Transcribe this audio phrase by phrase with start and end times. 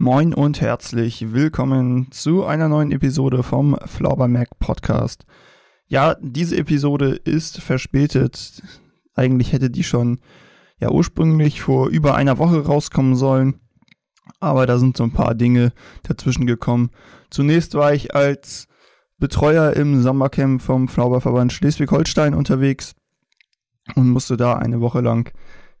[0.00, 5.26] Moin und herzlich willkommen zu einer neuen Episode vom Flauber Mac Podcast.
[5.88, 8.62] Ja, diese Episode ist verspätet.
[9.16, 10.20] Eigentlich hätte die schon
[10.78, 13.58] ja ursprünglich vor über einer Woche rauskommen sollen.
[14.38, 15.72] Aber da sind so ein paar Dinge
[16.04, 16.90] dazwischen gekommen.
[17.28, 18.68] Zunächst war ich als
[19.18, 22.94] Betreuer im Sommercamp vom Flauberverband Schleswig-Holstein unterwegs
[23.96, 25.32] und musste da eine Woche lang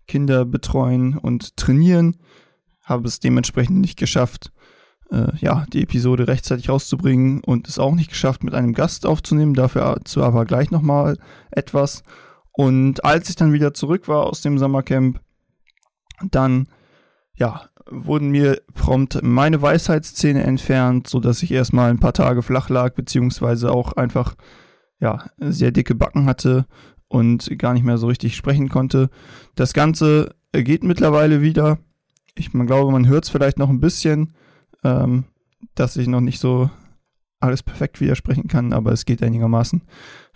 [0.08, 2.16] Kinder betreuen und trainieren
[2.88, 4.50] habe es dementsprechend nicht geschafft,
[5.10, 9.54] äh, ja, die Episode rechtzeitig rauszubringen und es auch nicht geschafft, mit einem Gast aufzunehmen.
[9.54, 11.18] Dafür zu aber gleich nochmal
[11.50, 12.02] etwas.
[12.52, 15.20] Und als ich dann wieder zurück war aus dem Sommercamp,
[16.30, 16.66] dann,
[17.34, 22.68] ja, wurden mir prompt meine Weisheitszähne entfernt, so dass ich erstmal ein paar Tage flach
[22.68, 24.34] lag, beziehungsweise auch einfach,
[24.98, 26.66] ja, sehr dicke Backen hatte
[27.06, 29.08] und gar nicht mehr so richtig sprechen konnte.
[29.54, 31.78] Das Ganze geht mittlerweile wieder
[32.38, 34.34] ich man glaube, man hört es vielleicht noch ein bisschen,
[34.84, 35.24] ähm,
[35.74, 36.70] dass ich noch nicht so
[37.40, 39.82] alles perfekt widersprechen kann, aber es geht einigermaßen.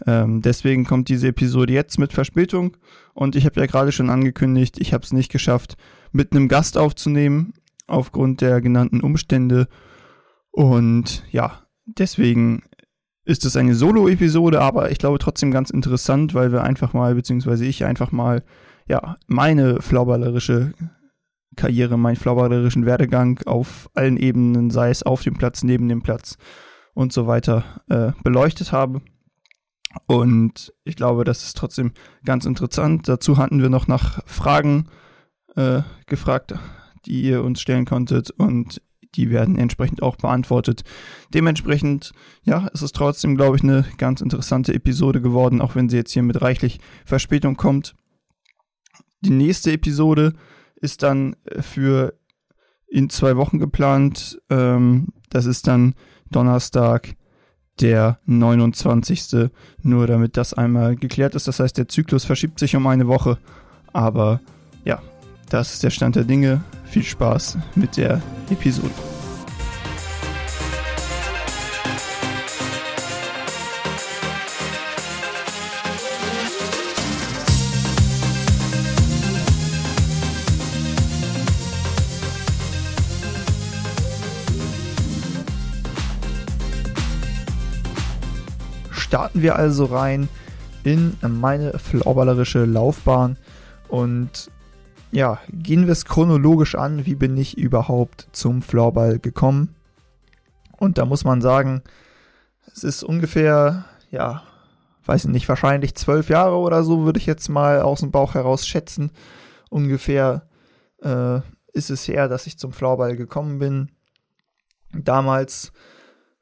[0.07, 2.77] Ähm, deswegen kommt diese Episode jetzt mit Verspätung
[3.15, 5.77] und ich habe ja gerade schon angekündigt, ich habe es nicht geschafft,
[6.13, 7.55] mit einem Gast aufzunehmen,
[7.87, 9.67] aufgrund der genannten Umstände.
[10.51, 12.63] Und ja, deswegen
[13.25, 17.65] ist es eine Solo-Episode, aber ich glaube trotzdem ganz interessant, weil wir einfach mal, beziehungsweise
[17.65, 18.43] ich einfach mal,
[18.87, 20.73] ja, meine flauballerische
[21.57, 26.37] Karriere, meinen flaubererischen Werdegang auf allen Ebenen, sei es auf dem Platz, neben dem Platz
[26.95, 29.03] und so weiter, äh, beleuchtet habe.
[30.07, 31.93] Und ich glaube, das ist trotzdem
[32.25, 33.09] ganz interessant.
[33.09, 34.89] Dazu hatten wir noch nach Fragen
[35.57, 36.55] äh, gefragt,
[37.07, 38.81] die ihr uns stellen konntet und
[39.15, 40.85] die werden entsprechend auch beantwortet.
[41.35, 45.97] Dementsprechend, ja, es ist trotzdem, glaube ich, eine ganz interessante Episode geworden, auch wenn sie
[45.97, 47.95] jetzt hier mit reichlich Verspätung kommt.
[49.21, 50.33] Die nächste Episode
[50.83, 52.15] ist dann äh, für
[52.87, 54.39] in zwei Wochen geplant.
[54.51, 55.95] Ähm, das ist dann
[56.31, 57.15] Donnerstag,
[57.81, 59.51] der 29.
[59.83, 61.49] Nur damit das einmal geklärt ist.
[61.49, 63.39] Das heißt, der Zyklus verschiebt sich um eine Woche.
[63.95, 64.41] Aber
[64.85, 65.01] ja,
[65.49, 66.63] das ist der Stand der Dinge.
[66.85, 69.12] Viel Spaß mit der Episode.
[89.13, 90.27] Starten wir also rein
[90.85, 93.37] in meine florballerische Laufbahn
[93.89, 94.51] und
[95.11, 99.75] ja, gehen wir es chronologisch an, wie bin ich überhaupt zum Floorball gekommen?
[100.79, 101.83] Und da muss man sagen,
[102.75, 104.45] es ist ungefähr, ja,
[105.05, 108.33] weiß ich nicht, wahrscheinlich zwölf Jahre oder so, würde ich jetzt mal aus dem Bauch
[108.33, 109.11] heraus schätzen.
[109.69, 110.49] Ungefähr
[111.03, 111.41] äh,
[111.75, 113.91] ist es her, dass ich zum Floorball gekommen bin.
[114.95, 115.71] Damals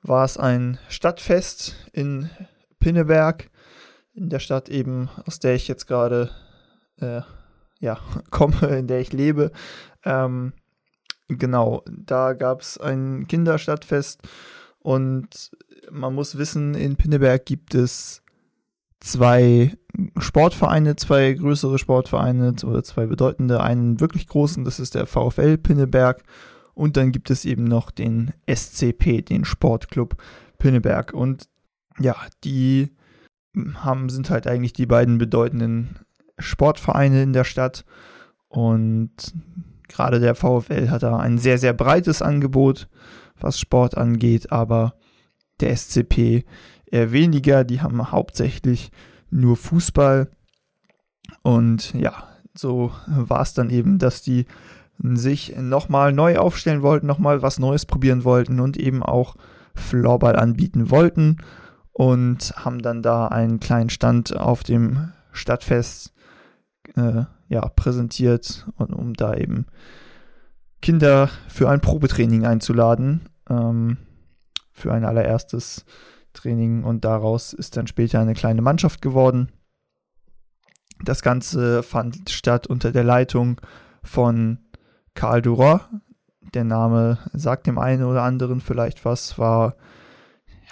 [0.03, 2.31] war es ein Stadtfest in
[2.81, 3.51] Pinneberg,
[4.13, 6.31] in der Stadt eben, aus der ich jetzt gerade
[7.01, 7.21] äh,
[7.79, 7.99] ja,
[8.31, 9.53] komme, in der ich lebe.
[10.05, 10.53] Ähm,
[11.29, 14.21] genau, da gab es ein Kinderstadtfest
[14.81, 15.51] und
[15.91, 18.23] man muss wissen, in Pinneberg gibt es
[19.01, 19.77] zwei
[20.19, 23.61] Sportvereine, zwei größere Sportvereine oder zwei bedeutende.
[23.61, 26.23] Einen wirklich großen, das ist der VfL Pinneberg.
[26.75, 30.17] Und dann gibt es eben noch den SCP, den Sportclub
[30.59, 31.13] Pinneberg.
[31.13, 31.49] Und
[32.01, 32.91] ja, die
[33.75, 35.97] haben, sind halt eigentlich die beiden bedeutenden
[36.39, 37.85] Sportvereine in der Stadt.
[38.49, 39.13] Und
[39.89, 42.89] gerade der VfL hat da ein sehr, sehr breites Angebot,
[43.39, 44.95] was Sport angeht, aber
[45.61, 46.45] der SCP
[46.87, 47.65] eher weniger.
[47.65, 48.91] Die haben hauptsächlich
[49.31, 50.31] nur Fußball.
[51.43, 54.47] Und ja, so war es dann eben, dass die
[54.99, 59.37] sich nochmal neu aufstellen wollten, nochmal was Neues probieren wollten und eben auch
[59.75, 61.39] Floorball anbieten wollten
[61.93, 66.13] und haben dann da einen kleinen Stand auf dem Stadtfest
[66.97, 69.67] äh, ja, präsentiert, und, um da eben
[70.81, 73.99] Kinder für ein Probetraining einzuladen, ähm,
[74.73, 75.85] für ein allererstes
[76.33, 79.51] Training und daraus ist dann später eine kleine Mannschaft geworden.
[81.03, 83.61] Das Ganze fand statt unter der Leitung
[84.03, 84.59] von
[85.15, 85.81] Karl Duroy.
[86.55, 89.77] Der Name sagt dem einen oder anderen vielleicht was, war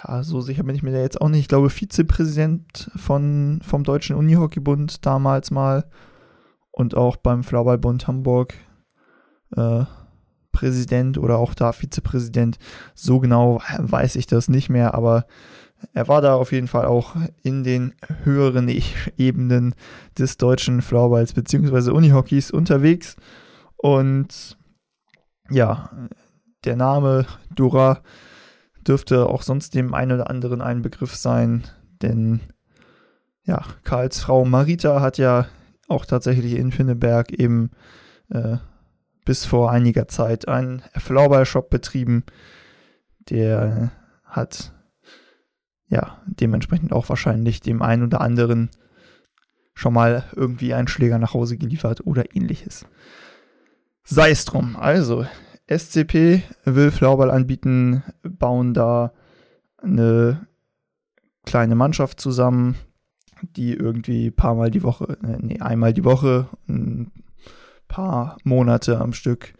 [0.05, 1.41] ja, so sicher bin ich mir da jetzt auch nicht.
[1.41, 5.89] Ich glaube, Vizepräsident von, vom Deutschen Unihockeybund damals mal
[6.71, 8.55] und auch beim Floorballbund Hamburg
[9.57, 9.85] äh,
[10.53, 12.59] Präsident oder auch da Vizepräsident.
[12.95, 15.27] So genau weiß ich das nicht mehr, aber
[15.93, 18.83] er war da auf jeden Fall auch in den höheren e
[19.17, 19.75] Ebenen
[20.19, 21.91] des deutschen Floorballs bzw.
[21.91, 23.17] Unihockeys unterwegs.
[23.77, 24.59] Und
[25.51, 25.91] ja,
[26.65, 28.03] der Name Dora
[28.89, 31.65] dürfte auch sonst dem einen oder anderen ein Begriff sein,
[32.03, 32.41] denn
[33.45, 35.47] ja, Karls Frau Marita hat ja
[35.89, 37.71] auch tatsächlich in Pinneberg eben
[38.31, 38.57] äh,
[39.25, 42.25] bis vor einiger Zeit einen Floorball-Shop betrieben.
[43.31, 43.91] Der
[44.25, 44.73] hat
[45.87, 48.71] ja dementsprechend auch wahrscheinlich dem einen oder anderen
[49.75, 52.85] schon mal irgendwie einen Schläger nach Hause geliefert oder ähnliches.
[54.05, 54.77] Sei es drum.
[54.77, 55.27] Also,
[55.69, 59.13] SCP will Floorball anbieten, bauen da
[59.77, 60.47] eine
[61.45, 62.77] kleine Mannschaft zusammen,
[63.43, 67.13] die irgendwie ein paar Mal die Woche, äh, nee, einmal die Woche, ein
[67.87, 69.55] paar Monate am Stück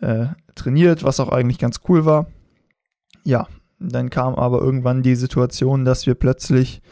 [0.00, 2.26] äh, trainiert, was auch eigentlich ganz cool war.
[3.24, 3.48] Ja,
[3.78, 6.82] dann kam aber irgendwann die Situation, dass wir plötzlich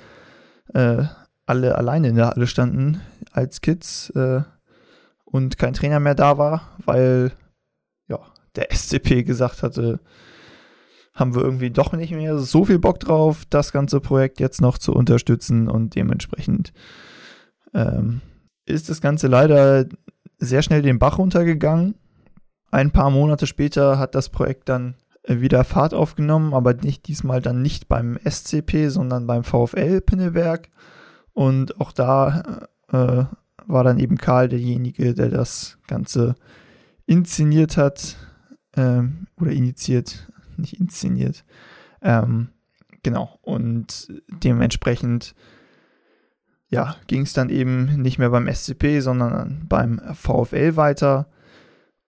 [0.74, 1.04] äh,
[1.46, 3.00] alle alleine in der Halle standen
[3.32, 4.42] als Kids äh,
[5.24, 7.32] und kein Trainer mehr da war, weil
[8.56, 10.00] der SCP gesagt hatte,
[11.14, 14.78] haben wir irgendwie doch nicht mehr so viel Bock drauf, das ganze Projekt jetzt noch
[14.78, 16.72] zu unterstützen und dementsprechend
[17.74, 18.22] ähm,
[18.64, 19.86] ist das Ganze leider
[20.38, 21.94] sehr schnell den Bach runtergegangen.
[22.70, 24.94] Ein paar Monate später hat das Projekt dann
[25.26, 30.68] wieder Fahrt aufgenommen, aber nicht diesmal dann nicht beim SCP, sondern beim VfL Pinneberg.
[31.32, 33.24] Und auch da äh,
[33.66, 36.34] war dann eben Karl derjenige, der das Ganze
[37.06, 38.16] inszeniert hat
[38.76, 41.44] ähm, oder initiiert, nicht inszeniert.
[42.00, 42.48] Ähm,
[43.02, 43.38] genau.
[43.42, 45.34] Und dementsprechend
[46.72, 51.28] ja, ging es dann eben nicht mehr beim SCP, sondern beim VfL weiter.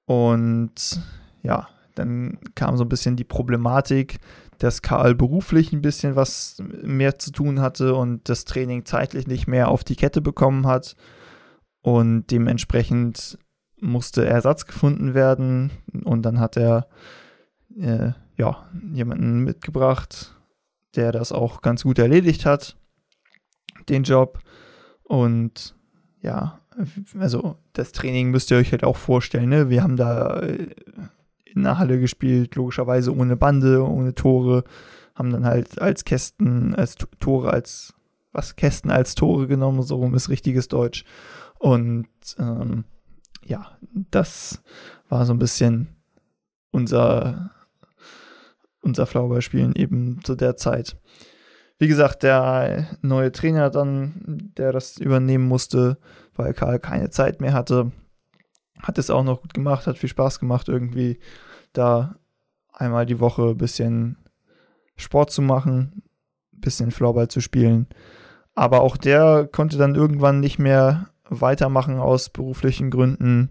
[0.07, 1.01] Und
[1.43, 4.21] ja, dann kam so ein bisschen die Problematik,
[4.59, 9.47] dass Karl beruflich ein bisschen was mehr zu tun hatte und das Training zeitlich nicht
[9.47, 10.97] mehr auf die Kette bekommen hat.
[11.83, 13.39] Und dementsprechend
[13.85, 15.71] musste Ersatz gefunden werden.
[16.05, 16.89] Und dann hat er
[17.79, 20.35] äh, ja, jemanden mitgebracht,
[20.97, 22.77] der das auch ganz gut erledigt hat,
[23.89, 24.41] den Job.
[25.03, 25.75] Und
[26.21, 26.61] ja,
[27.19, 29.49] also das Training müsst ihr euch halt auch vorstellen.
[29.49, 29.71] Ne?
[29.71, 30.69] Wir haben da äh,
[31.45, 34.65] in der Halle gespielt, logischerweise ohne Bande, ohne Tore,
[35.15, 37.95] haben dann halt als Kästen, als Tore, als
[38.33, 41.05] was Kästen als Tore genommen, so rum ist richtiges Deutsch.
[41.61, 42.09] Und
[42.39, 42.85] ähm,
[43.47, 43.79] ja,
[44.11, 44.63] das
[45.09, 45.89] war so ein bisschen
[46.71, 47.51] unser,
[48.83, 50.97] unser Flauberspielen eben zu der Zeit.
[51.79, 55.99] Wie gesagt, der neue Trainer dann, der das übernehmen musste,
[56.35, 57.93] weil Karl keine Zeit mehr hatte,
[58.81, 61.19] hat es auch noch gut gemacht, hat viel Spaß gemacht, irgendwie
[61.73, 62.17] da
[62.73, 64.19] einmal die Woche ein bisschen
[64.97, 66.03] Sport zu machen,
[66.53, 67.89] ein bisschen Floorball zu spielen.
[68.55, 73.51] Aber auch der konnte dann irgendwann nicht mehr weitermachen aus beruflichen Gründen.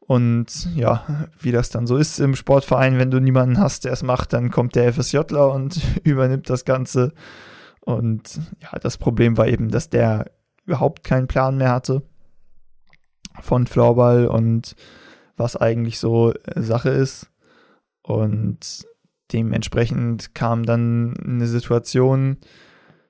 [0.00, 4.02] Und ja, wie das dann so ist im Sportverein, wenn du niemanden hast, der es
[4.02, 7.12] macht, dann kommt der FSJler und übernimmt das Ganze.
[7.80, 10.30] Und ja, das Problem war eben, dass der
[10.64, 12.02] überhaupt keinen Plan mehr hatte
[13.40, 14.74] von Floorball und
[15.36, 17.30] was eigentlich so äh, Sache ist.
[18.02, 18.86] Und
[19.32, 22.38] dementsprechend kam dann eine Situation,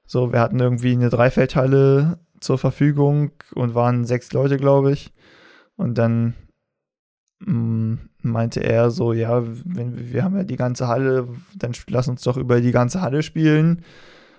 [0.07, 5.13] so, wir hatten irgendwie eine Dreifeldhalle zur Verfügung und waren sechs Leute, glaube ich.
[5.77, 6.35] Und dann
[7.41, 12.23] mm, meinte er so, ja, wenn, wir haben ja die ganze Halle, dann lass uns
[12.23, 13.83] doch über die ganze Halle spielen.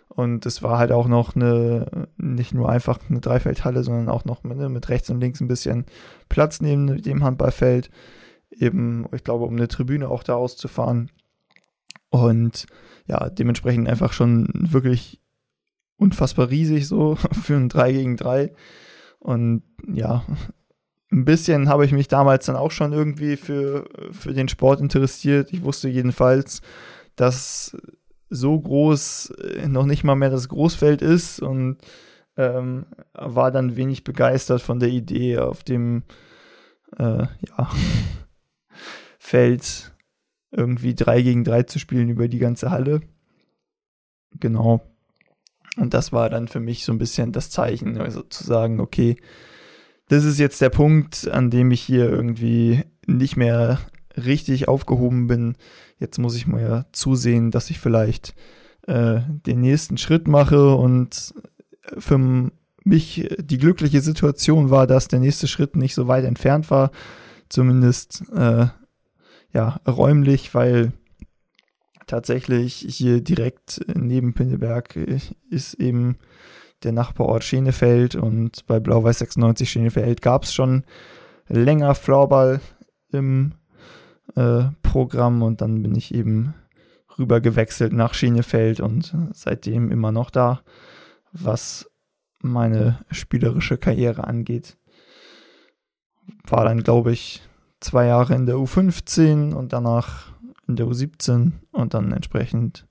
[0.10, 4.43] Und es war halt auch noch eine, nicht nur einfach eine Dreifeldhalle, sondern auch noch
[4.43, 5.86] mit, ne, mit rechts und links ein bisschen
[6.29, 7.89] Platz neben dem Handballfeld.
[8.50, 11.12] Eben, ich glaube, um eine Tribüne auch da auszufahren.
[12.10, 12.67] Und
[13.05, 15.21] ja, dementsprechend einfach schon wirklich
[15.97, 18.53] unfassbar riesig so für ein 3 gegen 3.
[19.19, 20.25] Und ja,
[21.11, 25.51] ein bisschen habe ich mich damals dann auch schon irgendwie für, für den Sport interessiert.
[25.51, 26.61] Ich wusste jedenfalls,
[27.15, 27.75] dass
[28.29, 31.77] so groß äh, noch nicht mal mehr das Großfeld ist und
[32.35, 36.03] ähm, war dann wenig begeistert von der Idee, auf dem
[36.97, 37.71] äh, ja,
[39.19, 39.93] Feld
[40.51, 43.01] irgendwie 3 gegen 3 zu spielen über die ganze Halle.
[44.39, 44.81] Genau.
[45.77, 49.17] Und das war dann für mich so ein bisschen das Zeichen, also zu sagen, okay,
[50.10, 53.79] das ist jetzt der Punkt, an dem ich hier irgendwie nicht mehr
[54.15, 55.55] richtig aufgehoben bin.
[56.00, 58.34] Jetzt muss ich mal zusehen, dass ich vielleicht
[58.88, 61.34] äh, den nächsten Schritt mache und
[61.98, 62.50] für
[62.84, 66.91] mich die glückliche Situation war, dass der nächste Schritt nicht so weit entfernt war,
[67.50, 68.67] zumindest äh,
[69.53, 70.93] ja räumlich, weil
[72.07, 74.95] tatsächlich hier direkt neben Pinneberg
[75.49, 76.17] ist eben
[76.83, 80.83] der Nachbarort Schenefeld und bei Blau-Weiß 96 Schenefeld gab es schon
[81.47, 82.61] länger Floorball
[83.11, 83.53] im
[84.35, 86.53] äh, Programm und dann bin ich eben
[87.17, 90.61] rüber gewechselt nach Schienefeld und seitdem immer noch da,
[91.31, 91.89] was
[92.39, 94.77] meine spielerische Karriere angeht.
[96.43, 97.41] War dann, glaube ich,
[97.79, 100.31] zwei Jahre in der U15 und danach
[100.67, 102.88] in der U17 und dann entsprechend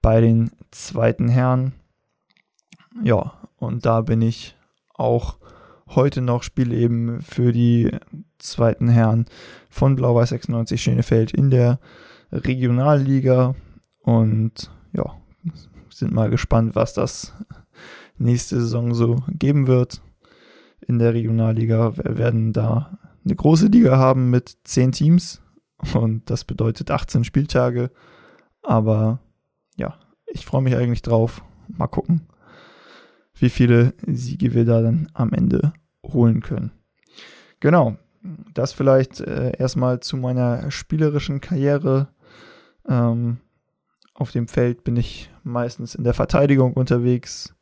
[0.00, 1.72] bei den zweiten Herren.
[3.02, 4.56] Ja, und da bin ich
[4.94, 5.38] auch
[5.88, 7.90] heute noch, spiele eben für die
[8.38, 9.26] zweiten Herren
[9.68, 11.78] von Blau-Weiß 96 Schenefeld in der
[12.32, 13.54] Regionalliga
[14.02, 15.16] und ja,
[15.90, 17.32] sind mal gespannt, was das
[18.18, 20.02] nächste Saison so geben wird
[20.86, 21.96] in der Regionalliga.
[21.96, 25.41] Wir werden da eine große Liga haben mit zehn Teams
[25.94, 27.90] und das bedeutet 18 Spieltage.
[28.62, 29.20] Aber
[29.76, 31.42] ja, ich freue mich eigentlich drauf.
[31.68, 32.28] Mal gucken,
[33.34, 35.72] wie viele Siege wir da dann am Ende
[36.04, 36.72] holen können.
[37.60, 37.96] Genau,
[38.54, 42.08] das vielleicht äh, erstmal zu meiner spielerischen Karriere.
[42.88, 43.38] Ähm,
[44.14, 47.54] auf dem Feld bin ich meistens in der Verteidigung unterwegs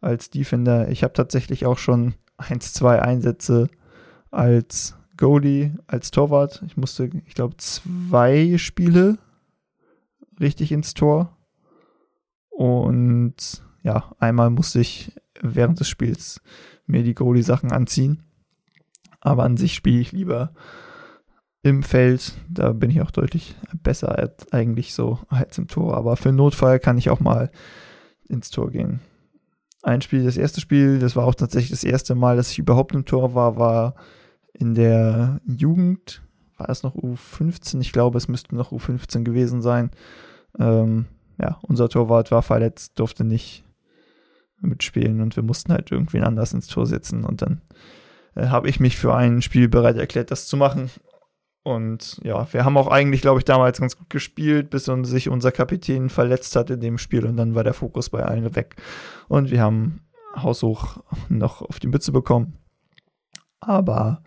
[0.00, 0.88] als Defender.
[0.88, 3.68] Ich habe tatsächlich auch schon 1, 2 Einsätze
[4.30, 6.62] als Goalie, als Torwart.
[6.66, 9.18] Ich musste, ich glaube, zwei Spiele
[10.40, 11.36] richtig ins Tor.
[12.50, 16.40] Und ja, einmal musste ich während des Spiels
[16.86, 18.22] mir die Goalie-Sachen anziehen.
[19.20, 20.52] Aber an sich spiele ich lieber
[21.62, 22.34] im Feld.
[22.48, 25.96] Da bin ich auch deutlich besser eigentlich so als im Tor.
[25.96, 27.50] Aber für Notfall kann ich auch mal
[28.28, 29.00] ins Tor gehen.
[29.82, 32.94] Ein Spiel, das erste Spiel, das war auch tatsächlich das erste Mal, dass ich überhaupt
[32.94, 33.94] im Tor war, war
[34.54, 36.22] in der Jugend.
[36.56, 37.80] War es noch U15?
[37.80, 39.90] Ich glaube, es müsste noch U15 gewesen sein.
[40.58, 41.06] Ähm,
[41.38, 43.64] ja, unser Torwart war verletzt, durfte nicht
[44.60, 47.60] mitspielen und wir mussten halt irgendwen anders ins Tor setzen und dann
[48.34, 50.90] äh, habe ich mich für ein Spiel bereit erklärt, das zu machen.
[51.62, 55.50] Und ja, wir haben auch eigentlich, glaube ich, damals ganz gut gespielt, bis sich unser
[55.50, 58.76] Kapitän verletzt hat in dem Spiel und dann war der Fokus bei allen weg.
[59.28, 60.02] Und wir haben
[60.36, 62.58] haushoch noch auf die Mütze bekommen.
[63.60, 64.22] Aber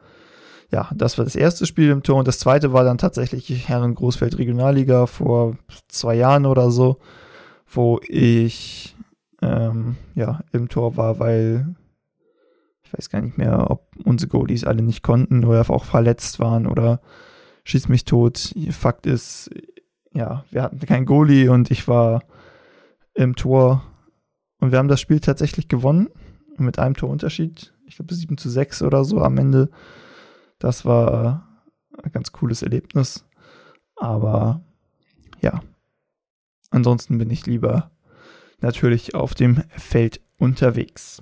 [0.72, 3.96] ja, das war das erste Spiel im Tor und das zweite war dann tatsächlich Herren
[3.96, 5.58] Großfeld Regionalliga vor
[5.88, 6.98] zwei Jahren oder so,
[7.68, 8.96] wo ich
[9.42, 11.76] ähm, ja im Tor war, weil
[12.84, 16.68] ich weiß gar nicht mehr, ob unsere Goalies alle nicht konnten oder auch verletzt waren
[16.68, 17.02] oder
[17.64, 18.54] schieß mich tot.
[18.72, 19.50] Fakt ist,
[20.14, 22.24] ja, wir hatten keinen Goalie und ich war
[23.14, 23.84] im Tor
[24.60, 26.10] und wir haben das Spiel tatsächlich gewonnen
[26.58, 27.74] mit einem Torunterschied.
[27.86, 29.70] Ich glaube 7 zu 6 oder so am Ende.
[30.60, 31.48] Das war
[32.02, 33.26] ein ganz cooles Erlebnis.
[33.96, 34.62] Aber
[35.42, 35.62] ja,
[36.70, 37.92] ansonsten bin ich lieber
[38.60, 41.22] natürlich auf dem Feld unterwegs.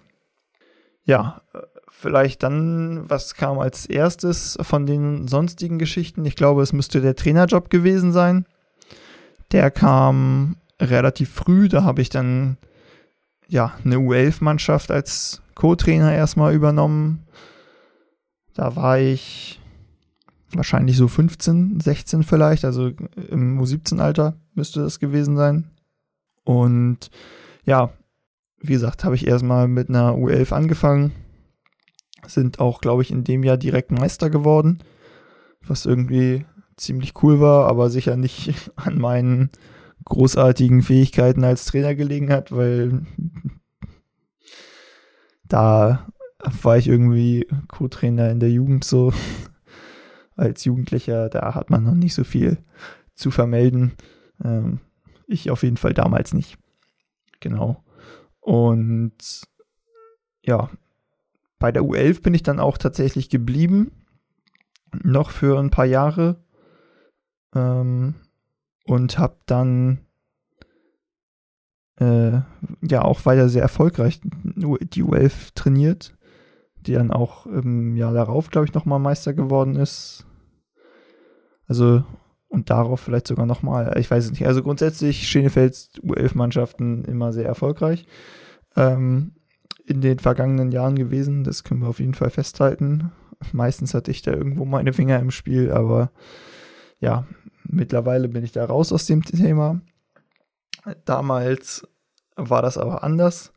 [1.04, 1.42] Ja,
[1.90, 6.26] vielleicht dann, was kam als erstes von den sonstigen Geschichten?
[6.26, 8.46] Ich glaube, es müsste der Trainerjob gewesen sein.
[9.52, 12.58] Der kam relativ früh, da habe ich dann
[13.48, 17.28] ja eine U11-Mannschaft als Co-Trainer erstmal übernommen.
[18.56, 19.60] Da war ich
[20.52, 25.70] wahrscheinlich so 15, 16 vielleicht, also im U17-Alter müsste das gewesen sein.
[26.46, 27.12] Und
[27.66, 27.92] ja,
[28.60, 31.12] wie gesagt, habe ich erstmal mit einer U11 angefangen.
[32.26, 34.80] Sind auch, glaube ich, in dem Jahr direkt Meister geworden.
[35.68, 36.46] Was irgendwie
[36.78, 39.50] ziemlich cool war, aber sicher nicht an meinen
[40.06, 43.06] großartigen Fähigkeiten als Trainer gelegen hat, weil
[45.44, 46.08] da
[46.62, 49.14] war ich irgendwie Co-Trainer in der Jugend so.
[50.36, 52.58] Als Jugendlicher, da hat man noch nicht so viel
[53.14, 53.94] zu vermelden.
[54.44, 54.82] Ähm,
[55.28, 56.58] ich auf jeden Fall damals nicht.
[57.40, 57.84] Genau.
[58.42, 59.44] Und
[60.44, 60.70] ja,
[61.58, 63.92] bei der U11 bin ich dann auch tatsächlich geblieben.
[65.04, 66.44] Noch für ein paar Jahre.
[67.56, 68.16] Ähm,
[68.86, 70.06] und habe dann
[71.98, 72.42] äh,
[72.82, 76.15] ja auch weiter sehr erfolgreich die U11 trainiert,
[76.88, 80.26] die dann auch im Jahr darauf, glaube ich, nochmal Meister geworden ist.
[81.68, 82.04] Also
[82.48, 84.46] und darauf vielleicht sogar nochmal, ich weiß es nicht.
[84.48, 88.06] Also grundsätzlich Schenefelds U11-Mannschaften immer sehr erfolgreich
[88.76, 89.36] ähm,
[89.86, 91.44] in den vergangenen Jahren gewesen.
[91.44, 93.12] Das können wir auf jeden Fall festhalten.
[93.52, 96.12] Meistens hatte ich da irgendwo meine Finger im Spiel, aber
[97.00, 97.28] ja,
[97.64, 99.82] mittlerweile bin ich da raus aus dem Thema.
[101.04, 101.86] Damals
[102.36, 103.54] war das aber anders.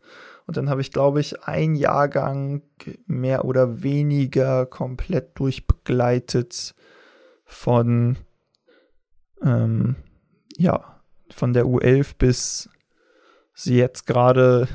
[0.48, 2.62] Und dann habe ich, glaube ich, ein Jahrgang
[3.06, 6.74] mehr oder weniger komplett durchbegleitet
[7.44, 8.16] von
[9.44, 9.96] ähm,
[10.56, 12.70] ja, von der U11 bis
[13.52, 14.68] sie jetzt gerade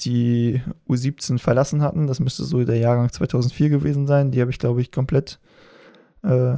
[0.00, 2.08] die U17 verlassen hatten.
[2.08, 4.32] Das müsste so der Jahrgang 2004 gewesen sein.
[4.32, 5.38] Die habe ich, glaube ich, komplett
[6.24, 6.56] äh,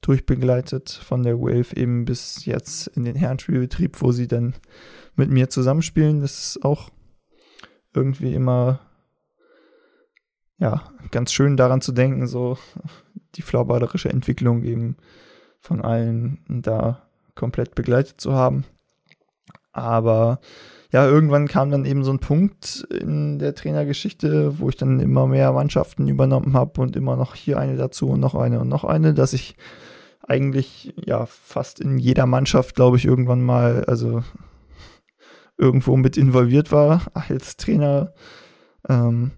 [0.00, 4.54] durchbegleitet von der U11 eben bis jetzt in den Herrenspielbetrieb, wo sie dann
[5.14, 6.20] mit mir zusammenspielen.
[6.20, 6.88] Das ist auch
[7.94, 8.80] irgendwie immer
[10.58, 12.58] ja ganz schön daran zu denken, so
[13.34, 14.96] die flauballerische Entwicklung eben
[15.60, 17.02] von allen da
[17.34, 18.64] komplett begleitet zu haben.
[19.72, 20.40] Aber
[20.90, 25.26] ja, irgendwann kam dann eben so ein Punkt in der Trainergeschichte, wo ich dann immer
[25.26, 28.84] mehr Mannschaften übernommen habe und immer noch hier eine dazu und noch eine und noch
[28.84, 29.56] eine, dass ich
[30.26, 34.22] eigentlich ja fast in jeder Mannschaft, glaube ich, irgendwann mal, also
[35.58, 38.14] irgendwo mit involviert war als Trainer.
[38.88, 39.32] Ähm,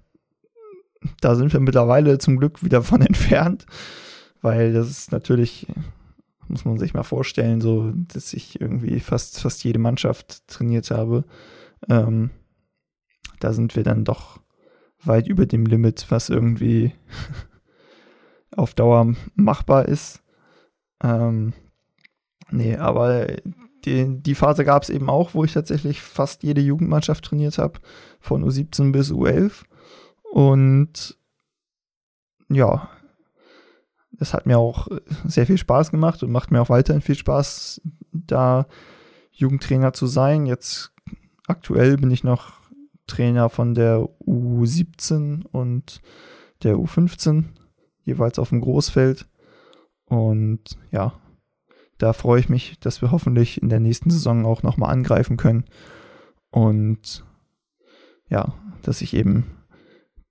[1.21, 3.67] da sind wir mittlerweile zum Glück wieder von entfernt,
[4.43, 5.67] weil das ist natürlich
[6.51, 11.25] muss man sich mal vorstellen, so, dass ich irgendwie fast, fast jede Mannschaft trainiert habe.
[11.89, 12.31] Ähm,
[13.39, 14.41] da sind wir dann doch
[15.03, 16.93] weit über dem Limit, was irgendwie
[18.57, 20.23] auf Dauer machbar ist.
[21.03, 21.55] Ähm,
[22.51, 23.29] nee, aber
[23.85, 27.81] die, die Phase gab es eben auch, wo ich tatsächlich fast jede Jugendmannschaft trainiert habe,
[28.21, 29.65] von U17 bis U11.
[30.33, 31.17] Und
[32.49, 32.89] ja,
[34.19, 34.89] es hat mir auch
[35.25, 37.81] sehr viel Spaß gemacht und macht mir auch weiterhin viel Spaß,
[38.13, 38.67] da
[39.33, 40.47] Jugendtrainer zu sein.
[40.47, 40.93] Jetzt
[41.47, 42.61] aktuell bin ich noch
[43.07, 46.01] Trainer von der U17 und
[46.63, 47.45] der U15,
[48.03, 49.27] jeweils auf dem Großfeld.
[50.05, 51.15] Und ja,
[52.01, 55.65] da freue ich mich, dass wir hoffentlich in der nächsten Saison auch nochmal angreifen können.
[56.51, 57.25] Und
[58.29, 59.47] ja, dass ich eben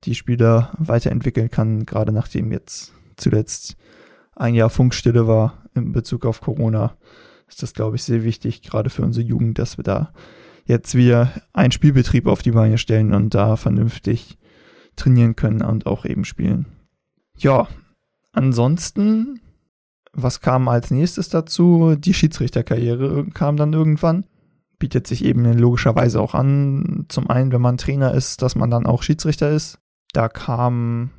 [0.03, 3.77] die Spieler weiterentwickeln kann, gerade nachdem jetzt zuletzt
[4.35, 6.97] ein Jahr Funkstille war in Bezug auf Corona,
[7.47, 10.13] ist das, glaube ich, sehr wichtig, gerade für unsere Jugend, dass wir da
[10.65, 14.37] jetzt wieder einen Spielbetrieb auf die Beine stellen und da vernünftig
[14.95, 16.65] trainieren können und auch eben spielen.
[17.37, 17.67] Ja,
[18.31, 19.41] ansonsten,
[20.13, 21.95] was kam als nächstes dazu?
[21.97, 24.25] Die Schiedsrichterkarriere kam dann irgendwann.
[24.79, 28.85] Bietet sich eben logischerweise auch an, zum einen, wenn man Trainer ist, dass man dann
[28.85, 29.79] auch Schiedsrichter ist.
[30.13, 31.11] Da kam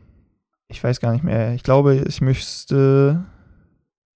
[0.70, 3.24] ich weiß gar nicht mehr, ich glaube, ich müsste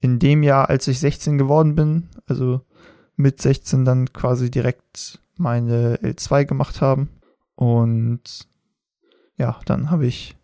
[0.00, 2.60] in dem Jahr, als ich 16 geworden bin, also
[3.16, 7.08] mit 16 dann quasi direkt meine L2 gemacht haben.
[7.56, 8.48] Und
[9.36, 10.36] ja, dann habe ich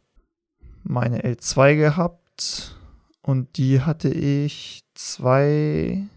[0.83, 2.77] meine L2 gehabt
[3.23, 6.09] und die hatte ich zwei,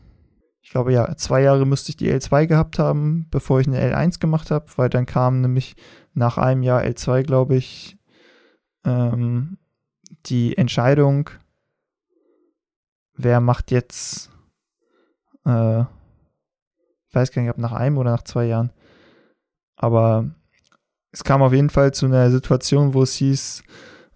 [0.61, 4.19] ich glaube ja, zwei Jahre müsste ich die L2 gehabt haben, bevor ich eine L1
[4.19, 5.75] gemacht habe, weil dann kam nämlich
[6.13, 7.97] nach einem Jahr L2, glaube ich,
[8.85, 9.57] ähm,
[10.25, 11.29] die Entscheidung,
[13.15, 14.31] wer macht jetzt,
[15.45, 18.71] äh, ich weiß gar nicht, ob nach einem oder nach zwei Jahren,
[19.75, 20.31] aber
[21.11, 23.63] es kam auf jeden Fall zu einer Situation, wo es hieß,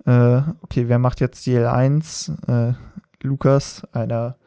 [0.07, 2.71] äh, okay, wer macht jetzt die L1?
[2.71, 2.73] Äh,
[3.21, 4.37] Lukas, einer,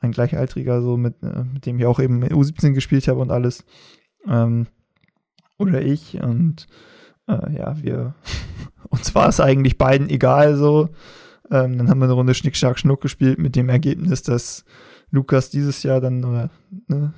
[0.00, 3.64] ein Gleichaltriger, so mit, äh, mit dem ich auch eben U17 gespielt habe und alles.
[4.26, 4.66] Ähm,
[5.58, 6.66] oder ich und
[7.28, 8.14] äh, ja, wir,
[8.88, 10.88] uns war es eigentlich beiden egal so.
[11.50, 14.64] Ähm, dann haben wir eine Runde Schnick, Schnack, Schnuck gespielt mit dem Ergebnis, dass
[15.10, 16.50] Lukas dieses Jahr dann oder,
[16.86, 17.12] ne,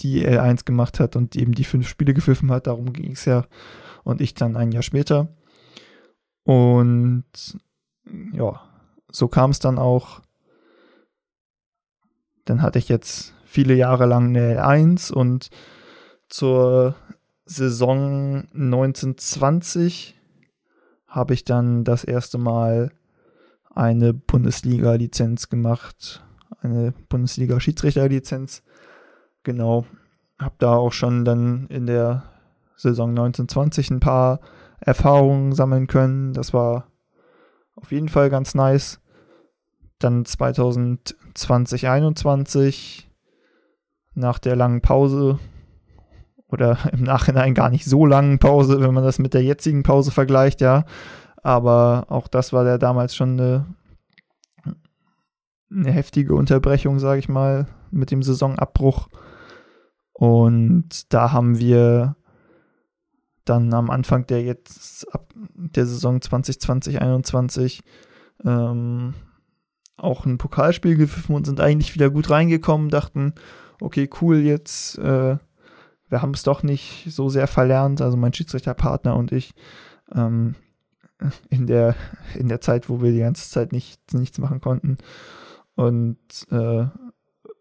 [0.00, 2.66] die L1 gemacht hat und eben die fünf Spiele gepfiffen hat.
[2.66, 3.46] Darum ging es ja.
[4.04, 5.28] Und ich dann ein Jahr später.
[6.44, 7.24] Und
[8.32, 8.60] ja,
[9.10, 10.20] so kam es dann auch.
[12.44, 15.50] Dann hatte ich jetzt viele Jahre lang eine L1 und
[16.28, 16.96] zur
[17.44, 20.18] Saison 1920
[21.06, 22.90] habe ich dann das erste Mal
[23.74, 26.24] eine Bundesliga-Lizenz gemacht,
[26.60, 28.62] eine Bundesliga-Schiedsrichter-Lizenz.
[29.42, 29.86] Genau,
[30.38, 32.24] habe da auch schon dann in der
[32.76, 34.40] Saison 1920 ein paar
[34.84, 36.32] Erfahrungen sammeln können.
[36.32, 36.88] Das war
[37.76, 39.00] auf jeden Fall ganz nice.
[39.98, 43.08] Dann 2020, 2021
[44.14, 45.38] nach der langen Pause
[46.48, 50.10] oder im Nachhinein gar nicht so langen Pause, wenn man das mit der jetzigen Pause
[50.10, 50.84] vergleicht, ja.
[51.42, 53.66] Aber auch das war ja damals schon eine,
[55.70, 59.08] eine heftige Unterbrechung, sage ich mal, mit dem Saisonabbruch.
[60.12, 62.16] Und da haben wir
[63.44, 65.06] dann am Anfang der jetzt
[65.54, 67.82] der Saison 2020 2021
[68.44, 69.14] ähm,
[69.96, 73.34] auch ein Pokalspiel gepfiffen und sind eigentlich wieder gut reingekommen, dachten,
[73.80, 75.36] okay, cool, jetzt äh,
[76.12, 79.54] wir haben es doch nicht so sehr verlernt, also mein Schiedsrichterpartner und ich,
[80.14, 80.56] ähm,
[81.48, 81.94] in, der,
[82.34, 84.98] in der Zeit, wo wir die ganze Zeit nicht, nichts machen konnten.
[85.74, 86.18] Und
[86.50, 86.84] äh,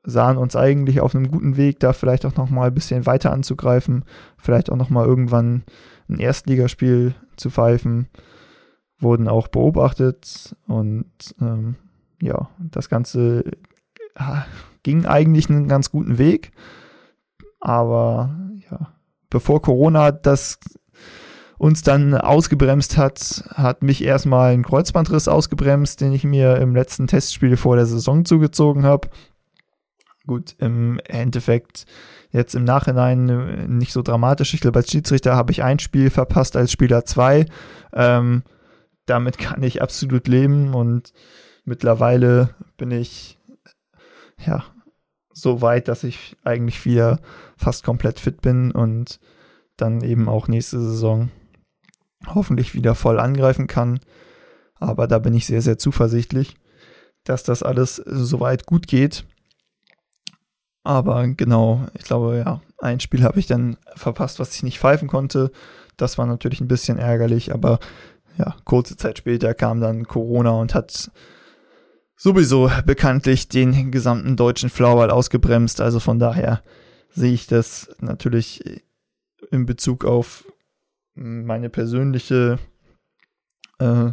[0.04, 4.04] sahen uns eigentlich auf einem guten Weg, da vielleicht auch nochmal ein bisschen weiter anzugreifen,
[4.38, 5.64] vielleicht auch nochmal irgendwann
[6.10, 8.08] ein Erstligaspiel zu pfeifen,
[9.00, 11.06] wurden auch beobachtet und
[11.40, 11.76] ähm,
[12.22, 13.44] ja, das Ganze
[14.84, 16.52] ging eigentlich einen ganz guten Weg.
[17.60, 18.36] Aber
[18.70, 18.94] ja,
[19.30, 20.60] bevor Corona das
[21.58, 27.06] uns dann ausgebremst hat, hat mich erstmal ein Kreuzbandriss ausgebremst, den ich mir im letzten
[27.06, 29.10] Testspiel vor der Saison zugezogen habe.
[30.28, 31.86] Gut, im Endeffekt
[32.32, 34.54] jetzt im Nachhinein äh, nicht so dramatisch.
[34.54, 37.46] Ich glaube, als Schiedsrichter habe ich ein Spiel verpasst als Spieler zwei.
[37.94, 38.44] Ähm,
[39.06, 41.12] damit kann ich absolut leben und
[41.66, 43.40] mittlerweile bin ich
[44.46, 44.64] ja
[45.34, 47.20] so weit, dass ich eigentlich wieder
[47.58, 49.20] fast komplett fit bin und
[49.78, 51.32] dann eben auch nächste Saison
[52.28, 54.00] hoffentlich wieder voll angreifen kann.
[54.76, 56.56] Aber da bin ich sehr, sehr zuversichtlich,
[57.24, 59.26] dass das alles soweit gut geht.
[60.84, 65.08] Aber genau, ich glaube, ja, ein Spiel habe ich dann verpasst, was ich nicht pfeifen
[65.08, 65.52] konnte.
[65.98, 67.80] Das war natürlich ein bisschen ärgerlich, aber
[68.38, 71.12] ja, kurze Zeit später kam dann Corona und hat
[72.16, 75.82] sowieso bekanntlich den gesamten deutschen Floorball ausgebremst.
[75.82, 76.62] Also von daher
[77.10, 78.84] sehe ich das natürlich
[79.52, 80.46] in Bezug auf
[81.14, 82.58] meine persönliche
[83.80, 84.12] äh,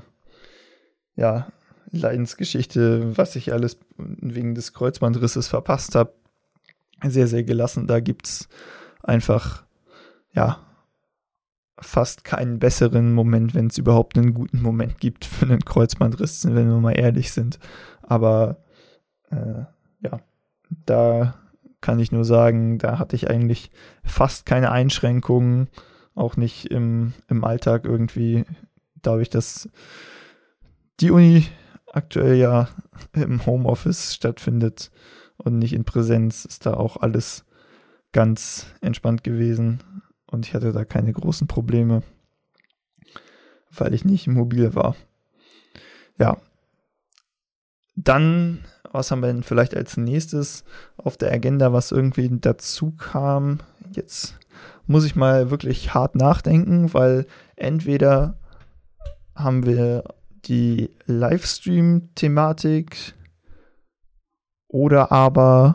[1.17, 1.53] ja,
[1.91, 6.13] Leidensgeschichte, was ich alles wegen des Kreuzbandrisses verpasst habe,
[7.05, 7.87] sehr, sehr gelassen.
[7.87, 8.49] Da gibt es
[9.03, 9.65] einfach,
[10.33, 10.61] ja,
[11.81, 16.69] fast keinen besseren Moment, wenn es überhaupt einen guten Moment gibt für einen Kreuzbandriss, wenn
[16.69, 17.59] wir mal ehrlich sind.
[18.03, 18.65] Aber
[19.31, 19.65] äh,
[20.01, 20.21] ja,
[20.87, 21.35] da
[21.81, 23.71] kann ich nur sagen, da hatte ich eigentlich
[24.03, 25.69] fast keine Einschränkungen
[26.15, 28.45] auch nicht im, im Alltag irgendwie,
[29.03, 29.69] dadurch, dass
[30.99, 31.47] die Uni
[31.87, 32.69] aktuell ja
[33.13, 34.91] im Homeoffice stattfindet
[35.39, 37.45] und nicht in Präsenz, ist da auch alles
[38.13, 39.83] ganz entspannt gewesen
[40.27, 42.03] und ich hatte da keine großen Probleme,
[43.71, 44.97] weil ich nicht mobil war.
[46.19, 46.39] Ja.
[47.95, 50.65] Dann, was haben wir denn vielleicht als nächstes
[50.97, 53.61] auf der Agenda, was irgendwie dazu kam?
[53.93, 54.39] Jetzt
[54.87, 58.39] muss ich mal wirklich hart nachdenken, weil entweder
[59.35, 60.05] haben wir
[60.45, 63.15] die Livestream-Thematik
[64.69, 65.75] oder aber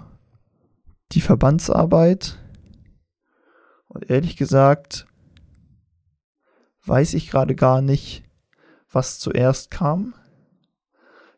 [1.11, 2.39] die Verbandsarbeit.
[3.87, 5.05] Und ehrlich gesagt,
[6.85, 8.23] weiß ich gerade gar nicht,
[8.91, 10.13] was zuerst kam.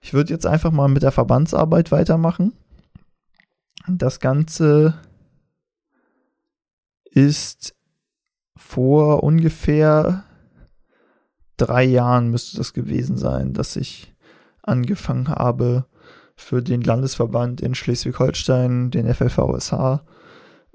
[0.01, 2.53] Ich würde jetzt einfach mal mit der Verbandsarbeit weitermachen.
[3.87, 4.93] Das Ganze
[7.05, 7.75] ist
[8.55, 10.23] vor ungefähr
[11.57, 14.13] drei Jahren müsste das gewesen sein, dass ich
[14.61, 15.85] angefangen habe,
[16.35, 20.01] für den Landesverband in Schleswig-Holstein, den FLVSH,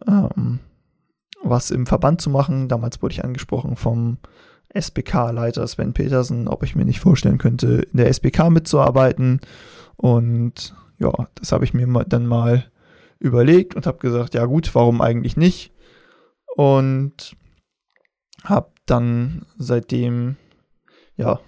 [0.06, 0.60] ähm,
[1.42, 2.68] was im Verband zu machen.
[2.68, 4.18] Damals wurde ich angesprochen vom
[4.72, 9.40] SBK-Leiter Sven Petersen, ob ich mir nicht vorstellen könnte, in der SBK mitzuarbeiten.
[9.96, 12.64] Und ja, das habe ich mir dann mal
[13.18, 15.72] überlegt und habe gesagt, ja gut, warum eigentlich nicht?
[16.56, 17.36] und
[18.44, 20.36] habe dann seitdem
[21.16, 21.40] ja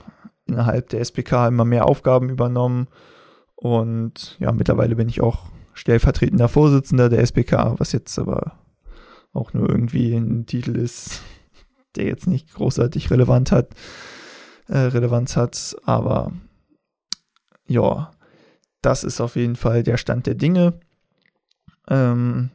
[0.47, 2.89] innerhalb der SPK immer mehr Aufgaben übernommen
[3.63, 8.59] und ja mittlerweile bin ich auch stellvertretender Vorsitzender der SPK, was jetzt aber
[9.33, 11.23] auch nur irgendwie ein Titel ist,
[11.95, 13.69] der jetzt nicht großartig relevant hat,
[14.67, 16.33] äh, Relevanz hat, aber
[17.69, 18.11] ja,
[18.83, 20.81] das ist auf jeden Fall der Stand der Dinge.
[21.89, 22.51] Ähm,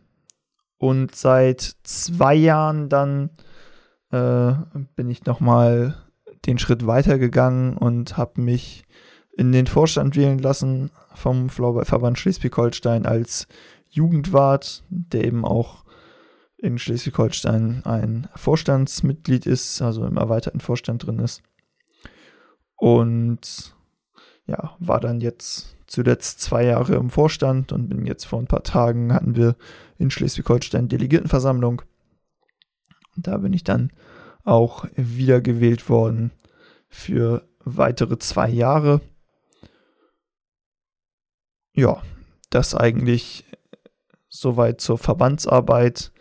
[0.78, 3.30] und seit zwei Jahren dann
[4.12, 4.54] äh,
[4.96, 5.96] bin ich nochmal
[6.46, 8.84] den Schritt weitergegangen und habe mich
[9.38, 13.48] in den Vorstand wählen lassen vom Floorballverband Schleswig-Holstein als
[13.90, 15.86] Jugendwart, der eben auch
[16.58, 21.44] in Schleswig-Holstein ein Vorstandsmitglied ist, also im erweiterten Vorstand drin ist.
[22.76, 23.76] Und
[24.48, 28.64] ja, war dann jetzt zuletzt zwei Jahre im Vorstand und bin jetzt vor ein paar
[28.64, 29.56] Tagen hatten wir
[30.00, 31.84] in Schleswig-Holstein Delegiertenversammlung.
[33.16, 33.92] Und da bin ich dann
[34.44, 36.32] auch wiedergewählt worden
[36.90, 39.02] für weitere zwei Jahre.
[41.78, 42.02] Ja,
[42.50, 43.46] das eigentlich
[44.30, 46.12] soweit zur Verbandsarbeit.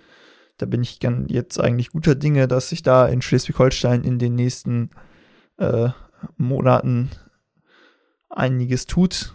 [0.58, 4.90] Da bin ich jetzt eigentlich guter Dinge, dass sich da in Schleswig-Holstein in den nächsten
[5.56, 5.88] äh,
[6.36, 7.08] Monaten
[8.28, 9.34] einiges tut,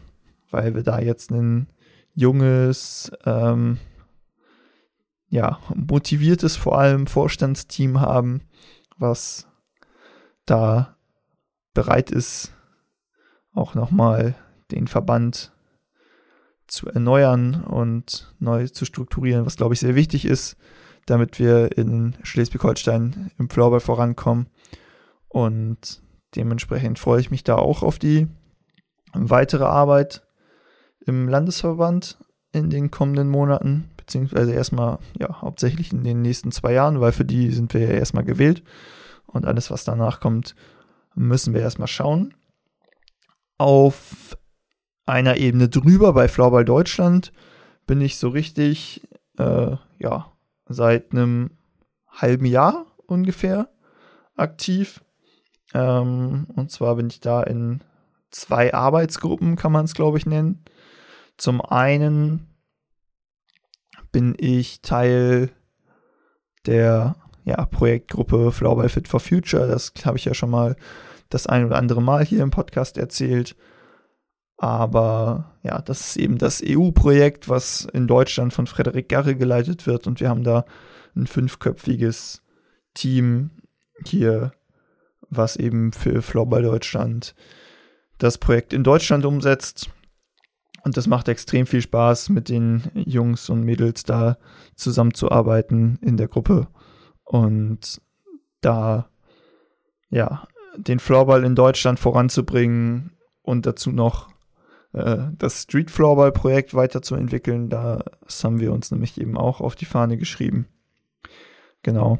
[0.52, 1.66] weil wir da jetzt ein
[2.14, 3.80] junges, ähm,
[5.30, 8.42] ja, motiviertes vor allem Vorstandsteam haben,
[8.96, 9.48] was
[10.46, 10.98] da
[11.74, 12.54] bereit ist,
[13.54, 14.36] auch nochmal
[14.70, 15.52] den Verband
[16.72, 20.56] zu erneuern und neu zu strukturieren, was glaube ich sehr wichtig ist,
[21.06, 24.48] damit wir in Schleswig-Holstein im Floorball vorankommen.
[25.28, 26.02] Und
[26.36, 28.28] dementsprechend freue ich mich da auch auf die
[29.14, 30.26] weitere Arbeit
[31.06, 32.18] im Landesverband
[32.54, 37.26] in den kommenden Monaten, beziehungsweise erstmal, ja, hauptsächlich in den nächsten zwei Jahren, weil für
[37.26, 38.64] die sind wir ja erstmal gewählt.
[39.26, 40.56] Und alles, was danach kommt,
[41.16, 42.34] müssen wir erstmal schauen.
[43.58, 44.38] Auf
[45.12, 47.34] einer Ebene drüber bei Floorball Deutschland
[47.86, 49.06] bin ich so richtig,
[49.38, 50.32] äh, ja,
[50.68, 51.52] seit einem
[52.08, 53.70] halben Jahr ungefähr
[54.38, 55.04] aktiv.
[55.74, 57.82] Ähm, und zwar bin ich da in
[58.30, 60.64] zwei Arbeitsgruppen, kann man es, glaube ich, nennen.
[61.36, 62.48] Zum einen
[64.14, 65.50] bin ich Teil
[66.66, 69.68] der ja, Projektgruppe Floorball Fit for Future.
[69.68, 70.78] Das habe ich ja schon mal
[71.28, 73.58] das ein oder andere Mal hier im Podcast erzählt.
[74.62, 80.06] Aber ja, das ist eben das EU-Projekt, was in Deutschland von Frederik Garre geleitet wird.
[80.06, 80.66] Und wir haben da
[81.16, 82.44] ein fünfköpfiges
[82.94, 83.50] Team
[84.06, 84.52] hier,
[85.32, 87.34] was eben für Floorball Deutschland
[88.20, 89.90] das Projekt in Deutschland umsetzt.
[90.84, 94.38] Und das macht extrem viel Spaß, mit den Jungs und Mädels da
[94.76, 96.68] zusammenzuarbeiten in der Gruppe
[97.24, 98.00] und
[98.62, 99.10] da
[100.10, 100.48] ja
[100.78, 104.30] den Floorball in Deutschland voranzubringen und dazu noch
[104.94, 107.70] das Street Floorball Projekt weiterzuentwickeln.
[107.70, 110.68] Das haben wir uns nämlich eben auch auf die Fahne geschrieben.
[111.82, 112.20] Genau.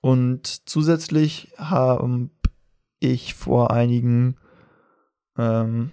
[0.00, 2.28] Und zusätzlich habe
[3.00, 4.36] ich vor einigen
[5.38, 5.90] ähm,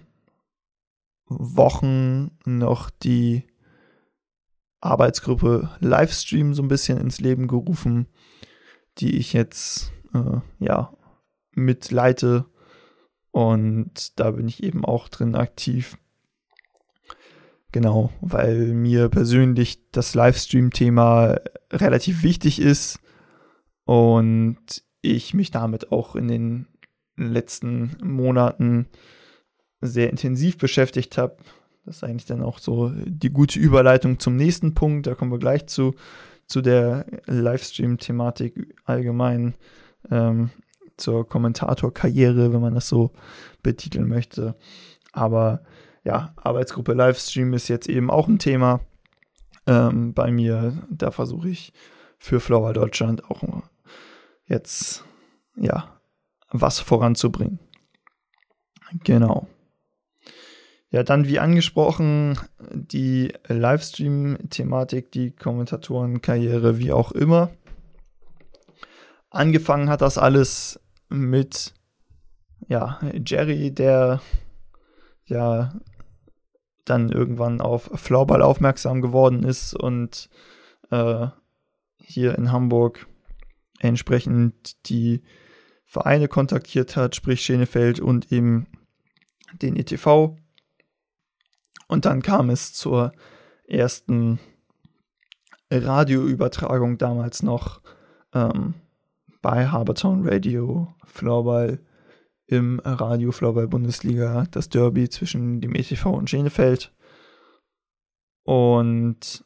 [1.26, 3.44] Wochen noch die
[4.80, 8.08] Arbeitsgruppe Livestream so ein bisschen ins Leben gerufen,
[8.98, 10.92] die ich jetzt äh, ja
[11.52, 12.46] mitleite
[13.32, 15.98] und da bin ich eben auch drin aktiv.
[17.72, 21.40] Genau, weil mir persönlich das Livestream-Thema
[21.72, 23.00] relativ wichtig ist
[23.84, 24.58] und
[25.00, 26.66] ich mich damit auch in den
[27.16, 28.86] letzten Monaten
[29.80, 31.36] sehr intensiv beschäftigt habe.
[31.86, 35.06] Das ist eigentlich dann auch so die gute Überleitung zum nächsten Punkt.
[35.06, 35.94] Da kommen wir gleich zu,
[36.46, 39.54] zu der Livestream-Thematik allgemein,
[40.10, 40.50] ähm,
[41.02, 43.12] zur Kommentatorkarriere, wenn man das so
[43.62, 44.56] betiteln möchte.
[45.12, 45.62] Aber
[46.04, 48.80] ja, Arbeitsgruppe Livestream ist jetzt eben auch ein Thema
[49.66, 50.82] ähm, bei mir.
[50.90, 51.72] Da versuche ich
[52.18, 53.42] für Flower Deutschland auch
[54.46, 55.04] jetzt
[55.56, 56.00] ja
[56.50, 57.58] was voranzubringen.
[59.04, 59.48] Genau.
[60.90, 62.38] Ja, dann wie angesprochen,
[62.74, 67.50] die Livestream-Thematik, die Kommentatorenkarriere, wie auch immer.
[69.30, 70.81] Angefangen hat das alles
[71.12, 71.74] mit
[72.68, 74.20] ja, Jerry, der
[75.24, 75.74] ja
[76.84, 80.28] dann irgendwann auf Floorball aufmerksam geworden ist und
[80.90, 81.28] äh,
[81.98, 83.06] hier in Hamburg
[83.78, 85.22] entsprechend die
[85.84, 88.66] Vereine kontaktiert hat, sprich Schenefeld und eben
[89.60, 90.36] den ETV
[91.92, 93.12] und dann kam es zur
[93.68, 94.40] ersten
[95.70, 97.82] Radioübertragung damals noch
[98.32, 98.74] ähm,
[99.42, 101.80] bei Habertown Radio Floorball
[102.46, 106.94] im Radio Floorball Bundesliga, das Derby zwischen dem ETV und Schenefeld.
[108.44, 109.44] Und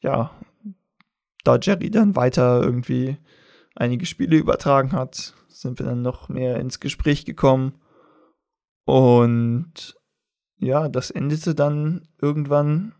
[0.00, 0.30] ja,
[1.44, 3.18] da Jerry dann weiter irgendwie
[3.76, 7.74] einige Spiele übertragen hat, sind wir dann noch mehr ins Gespräch gekommen.
[8.84, 9.96] Und
[10.56, 12.94] ja, das endete dann irgendwann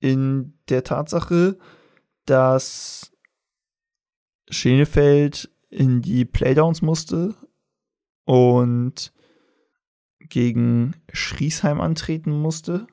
[0.00, 1.58] in der Tatsache,
[2.26, 3.13] dass
[4.48, 7.34] Schenefeld in die Playdowns musste
[8.24, 9.12] und
[10.20, 12.86] gegen Schriesheim antreten musste.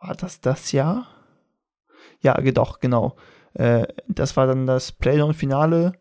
[0.00, 1.08] War das das Jahr?
[2.20, 3.16] Ja, doch, genau.
[3.54, 5.92] Äh, das war dann das Playdown-Finale.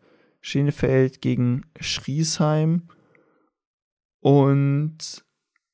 [0.41, 2.89] Schenefeld gegen Schriesheim.
[4.20, 5.26] Und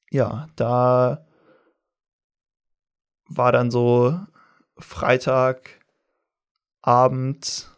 [0.10, 1.26] ja, da
[3.26, 4.19] war dann so
[4.78, 7.72] Freitagabend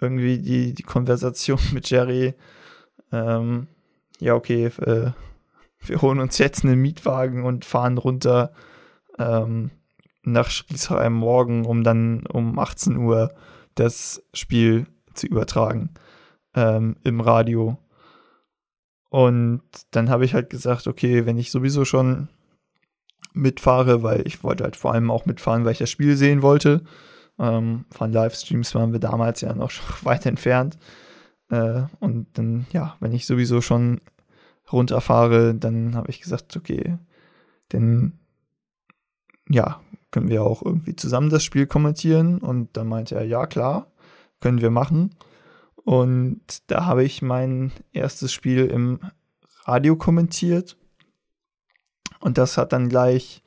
[0.00, 2.34] irgendwie die, die Konversation mit Jerry.
[3.12, 3.68] Ähm,
[4.20, 5.12] ja, okay, äh,
[5.80, 8.52] wir holen uns jetzt einen Mietwagen und fahren runter
[9.18, 9.70] ähm,
[10.22, 13.34] nach Schriesheim morgen, um dann um 18 Uhr
[13.74, 15.90] das Spiel zu übertragen
[16.54, 17.78] ähm, im Radio.
[19.10, 22.28] Und dann habe ich halt gesagt, okay, wenn ich sowieso schon
[23.32, 26.82] mitfahre, weil ich wollte halt vor allem auch mitfahren, weil ich das Spiel sehen wollte.
[27.38, 29.70] Ähm, von Livestreams waren wir damals ja noch
[30.04, 30.78] weit entfernt.
[31.50, 34.00] Äh, und dann, ja, wenn ich sowieso schon
[34.72, 36.98] runterfahre, dann habe ich gesagt, okay,
[37.70, 38.18] dann,
[39.48, 42.38] ja, können wir auch irgendwie zusammen das Spiel kommentieren.
[42.38, 43.90] Und dann meinte er, ja, klar,
[44.40, 45.14] können wir machen.
[45.76, 49.00] Und da habe ich mein erstes Spiel im
[49.64, 50.76] Radio kommentiert
[52.20, 53.42] und das hat dann gleich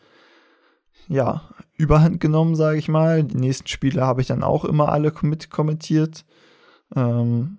[1.08, 1.44] ja,
[1.82, 3.24] überhand genommen, sage ich mal.
[3.24, 6.26] Die nächsten Spiele habe ich dann auch immer alle mit kommentiert.
[6.96, 7.58] Ähm,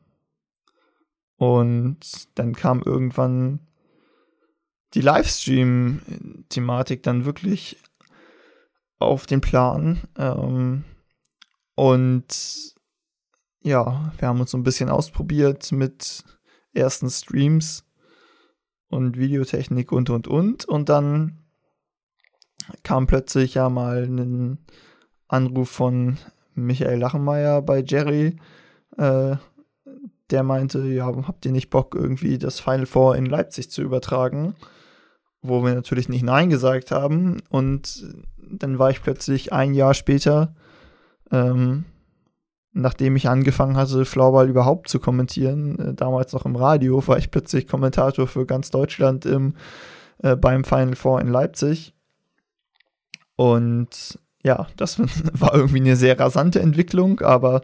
[1.36, 1.98] und
[2.36, 3.58] dann kam irgendwann
[4.94, 7.78] die Livestream-Thematik dann wirklich
[9.00, 10.02] auf den Plan.
[10.16, 10.84] Ähm,
[11.74, 12.76] und
[13.62, 16.22] ja, wir haben uns so ein bisschen ausprobiert mit
[16.72, 17.84] ersten Streams
[18.88, 20.64] und Videotechnik und und und.
[20.64, 21.41] Und dann
[22.82, 24.58] kam plötzlich ja mal ein
[25.28, 26.18] Anruf von
[26.54, 28.36] Michael Lachenmeier bei Jerry.
[28.96, 29.36] Äh,
[30.30, 34.54] der meinte, ja, habt ihr nicht Bock, irgendwie das Final Four in Leipzig zu übertragen?
[35.42, 37.42] Wo wir natürlich nicht Nein gesagt haben.
[37.50, 38.06] Und
[38.38, 40.54] dann war ich plötzlich ein Jahr später,
[41.30, 41.84] ähm,
[42.72, 47.30] nachdem ich angefangen hatte, Floorball überhaupt zu kommentieren, äh, damals noch im Radio, war ich
[47.30, 49.54] plötzlich Kommentator für ganz Deutschland im,
[50.18, 51.94] äh, beim Final Four in Leipzig.
[53.36, 54.98] Und ja, das
[55.32, 57.62] war irgendwie eine sehr rasante Entwicklung, aber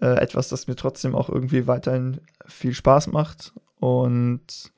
[0.00, 3.52] äh, etwas, das mir trotzdem auch irgendwie weiterhin viel Spaß macht.
[3.78, 4.72] Und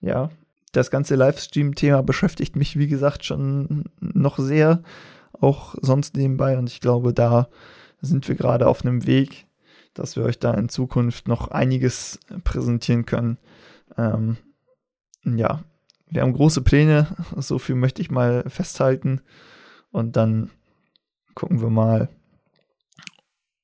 [0.00, 0.30] ja,
[0.72, 4.82] das ganze Livestream-Thema beschäftigt mich, wie gesagt, schon noch sehr,
[5.32, 6.58] auch sonst nebenbei.
[6.58, 7.48] Und ich glaube, da
[8.00, 9.46] sind wir gerade auf einem Weg,
[9.94, 13.38] dass wir euch da in Zukunft noch einiges präsentieren können.
[13.98, 14.36] Ähm,
[15.24, 15.62] ja,
[16.08, 19.20] wir haben große Pläne, so viel möchte ich mal festhalten.
[19.90, 20.50] Und dann
[21.34, 22.08] gucken wir mal,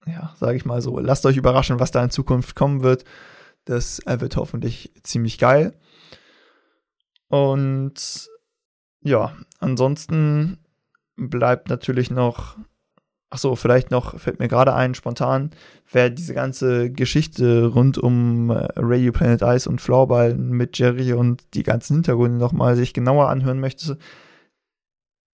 [0.07, 3.05] ja, sage ich mal so, lasst euch überraschen, was da in Zukunft kommen wird.
[3.65, 5.75] Das wird hoffentlich ziemlich geil.
[7.29, 8.29] Und
[9.01, 10.59] ja, ansonsten
[11.17, 12.57] bleibt natürlich noch,
[13.31, 15.51] ach so, vielleicht noch, fällt mir gerade ein, spontan,
[15.91, 21.55] wer diese ganze Geschichte rund um äh, Radio Planet Ice und Floorball mit Jerry und
[21.55, 23.99] die ganzen Hintergründe nochmal sich genauer anhören möchte,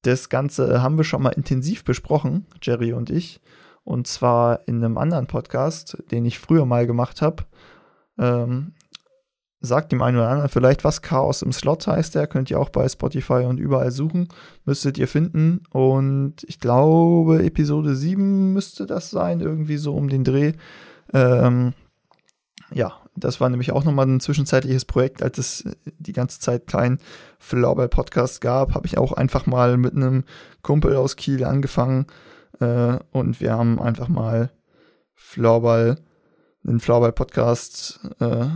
[0.02, 3.40] das Ganze haben wir schon mal intensiv besprochen, Jerry und ich.
[3.84, 7.44] Und zwar in einem anderen Podcast, den ich früher mal gemacht habe.
[8.18, 8.74] Ähm,
[9.60, 12.14] sagt dem einen oder anderen vielleicht, was Chaos im Slot heißt.
[12.14, 14.28] Der könnt ihr auch bei Spotify und überall suchen.
[14.64, 15.62] Müsstet ihr finden.
[15.70, 20.52] Und ich glaube, Episode 7 müsste das sein, irgendwie so um den Dreh.
[21.12, 21.72] Ähm,
[22.72, 25.64] ja, das war nämlich auch nochmal ein zwischenzeitliches Projekt, als es
[25.98, 26.98] die ganze Zeit kein
[27.38, 30.24] Flauber-Podcast gab, habe ich auch einfach mal mit einem
[30.62, 32.06] Kumpel aus Kiel angefangen,
[32.60, 34.50] äh, und wir haben einfach mal
[35.14, 35.98] Floorball,
[36.66, 38.46] einen Floorball-Podcast äh,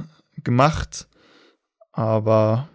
[0.43, 1.09] gemacht.
[1.93, 2.69] Aber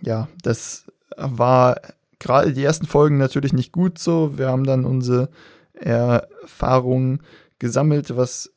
[0.00, 1.80] ja, das war
[2.18, 4.38] gerade die ersten Folgen natürlich nicht gut so.
[4.38, 5.28] Wir haben dann unsere
[5.74, 7.22] Erfahrungen
[7.58, 8.52] gesammelt, was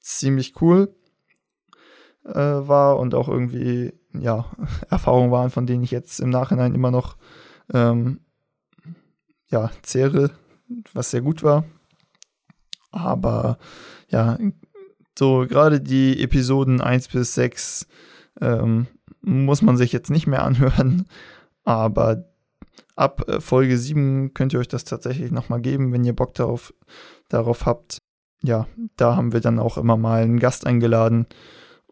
[0.00, 0.94] ziemlich cool
[2.26, 4.46] äh, war und auch irgendwie, ja,
[4.90, 7.16] Erfahrungen waren, von denen ich jetzt im Nachhinein immer noch,
[7.72, 8.20] ähm,
[9.48, 10.30] ja, zehre,
[10.92, 11.64] was sehr gut war.
[12.90, 13.58] Aber
[14.08, 14.38] ja,
[15.18, 17.86] so gerade die Episoden 1 bis 6
[18.40, 18.86] ähm,
[19.20, 21.06] muss man sich jetzt nicht mehr anhören.
[21.64, 22.24] Aber
[22.96, 26.74] ab äh, Folge 7 könnt ihr euch das tatsächlich nochmal geben, wenn ihr Bock darauf,
[27.28, 27.98] darauf habt.
[28.42, 31.26] Ja, da haben wir dann auch immer mal einen Gast eingeladen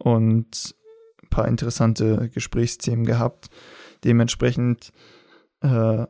[0.04, 0.74] und
[1.22, 3.48] ein paar interessante Gesprächsthemen gehabt.
[4.04, 4.92] Dementsprechend
[5.60, 6.06] äh,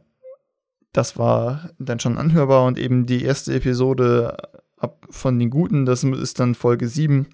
[0.94, 4.36] das war dann schon anhörbar und eben die erste Episode
[4.78, 7.26] ab von den Guten, das ist dann Folge 7.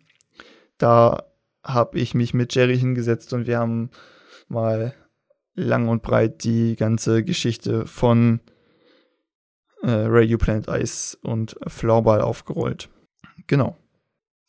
[0.79, 1.25] Da
[1.62, 3.90] habe ich mich mit Jerry hingesetzt und wir haben
[4.49, 4.94] mal
[5.55, 8.40] lang und breit die ganze Geschichte von
[9.83, 12.88] äh, Radio Planet Ice und Floorball aufgerollt.
[13.46, 13.77] Genau.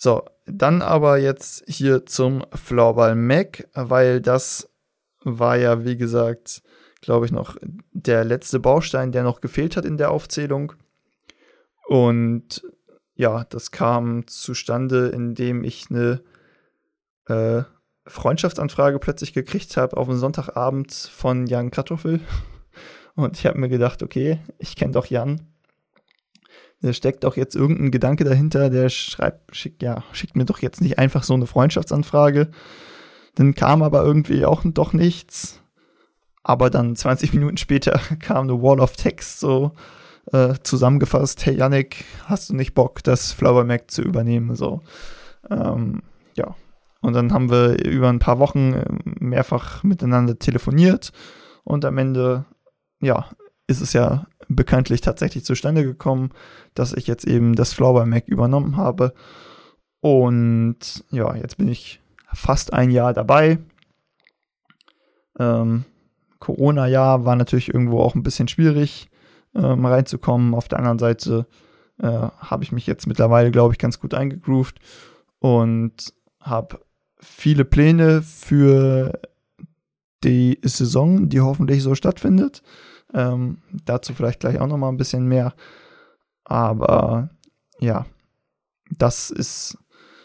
[0.04, 4.68] So, dann aber jetzt hier zum Floorball Mac, weil das
[5.24, 6.64] war ja, wie gesagt,
[7.02, 7.56] glaube ich, noch
[7.92, 10.74] der letzte Baustein, der noch gefehlt hat in der Aufzählung.
[11.88, 12.64] Und
[13.14, 16.24] ja, das kam zustande, indem ich eine
[17.28, 17.62] äh,
[18.08, 22.22] Freundschaftsanfrage plötzlich gekriegt habe auf einen Sonntagabend von Jan Kartoffel.
[23.14, 25.51] Und ich habe mir gedacht, okay, ich kenne doch Jan.
[26.82, 30.82] Da steckt doch jetzt irgendein Gedanke dahinter, der schreibt, schickt, ja, schickt mir doch jetzt
[30.82, 32.50] nicht einfach so eine Freundschaftsanfrage.
[33.36, 35.62] Dann kam aber irgendwie auch doch nichts.
[36.44, 39.74] Aber dann 20 Minuten später kam eine Wall of Text so
[40.32, 44.56] äh, zusammengefasst, hey Yannick, hast du nicht Bock, das Flower Mac zu übernehmen?
[44.56, 44.82] So,
[45.50, 46.02] ähm,
[46.36, 46.56] ja.
[47.02, 51.12] Und dann haben wir über ein paar Wochen äh, mehrfach miteinander telefoniert
[51.64, 52.46] und am Ende,
[53.02, 53.28] ja,
[53.68, 56.32] ist es ja bekanntlich tatsächlich zustande gekommen,
[56.74, 59.14] dass ich jetzt eben das Flower Mac übernommen habe.
[60.00, 62.02] Und ja, jetzt bin ich
[62.34, 63.60] fast ein Jahr dabei.
[65.40, 65.86] Ähm,
[66.40, 69.10] Corona-Jahr war natürlich irgendwo auch ein bisschen schwierig.
[69.56, 70.54] ähm, reinzukommen.
[70.54, 71.46] Auf der anderen Seite
[72.00, 74.80] äh, habe ich mich jetzt mittlerweile, glaube ich, ganz gut eingegroovt
[75.40, 76.80] und habe
[77.20, 79.20] viele Pläne für
[80.24, 82.64] die Saison, die hoffentlich so stattfindet.
[83.14, 85.54] Ähm, dazu vielleicht gleich auch noch mal ein bisschen mehr.
[86.44, 87.30] Aber
[87.80, 88.06] ja,
[88.98, 89.78] das ist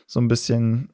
[0.07, 0.93] so ein bisschen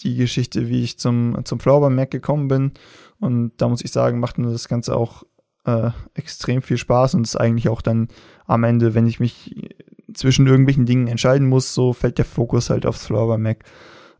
[0.00, 2.72] die Geschichte, wie ich zum, zum Flower Mac gekommen bin.
[3.20, 5.22] Und da muss ich sagen, macht mir das Ganze auch
[5.64, 8.08] äh, extrem viel Spaß und ist eigentlich auch dann
[8.46, 9.72] am Ende, wenn ich mich
[10.12, 13.64] zwischen irgendwelchen Dingen entscheiden muss, so fällt der Fokus halt aufs Flower Mac.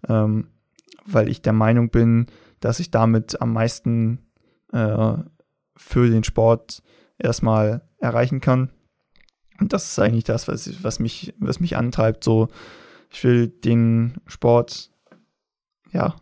[0.08, 0.48] Ähm,
[1.06, 2.26] weil ich der Meinung bin,
[2.60, 4.26] dass ich damit am meisten
[4.72, 5.14] äh,
[5.76, 6.82] für den Sport
[7.18, 8.70] erstmal erreichen kann.
[9.60, 12.24] Und das ist eigentlich das, was, was, mich, was mich antreibt.
[12.24, 12.48] So,
[13.10, 14.90] ich will den Sport
[15.92, 16.16] ja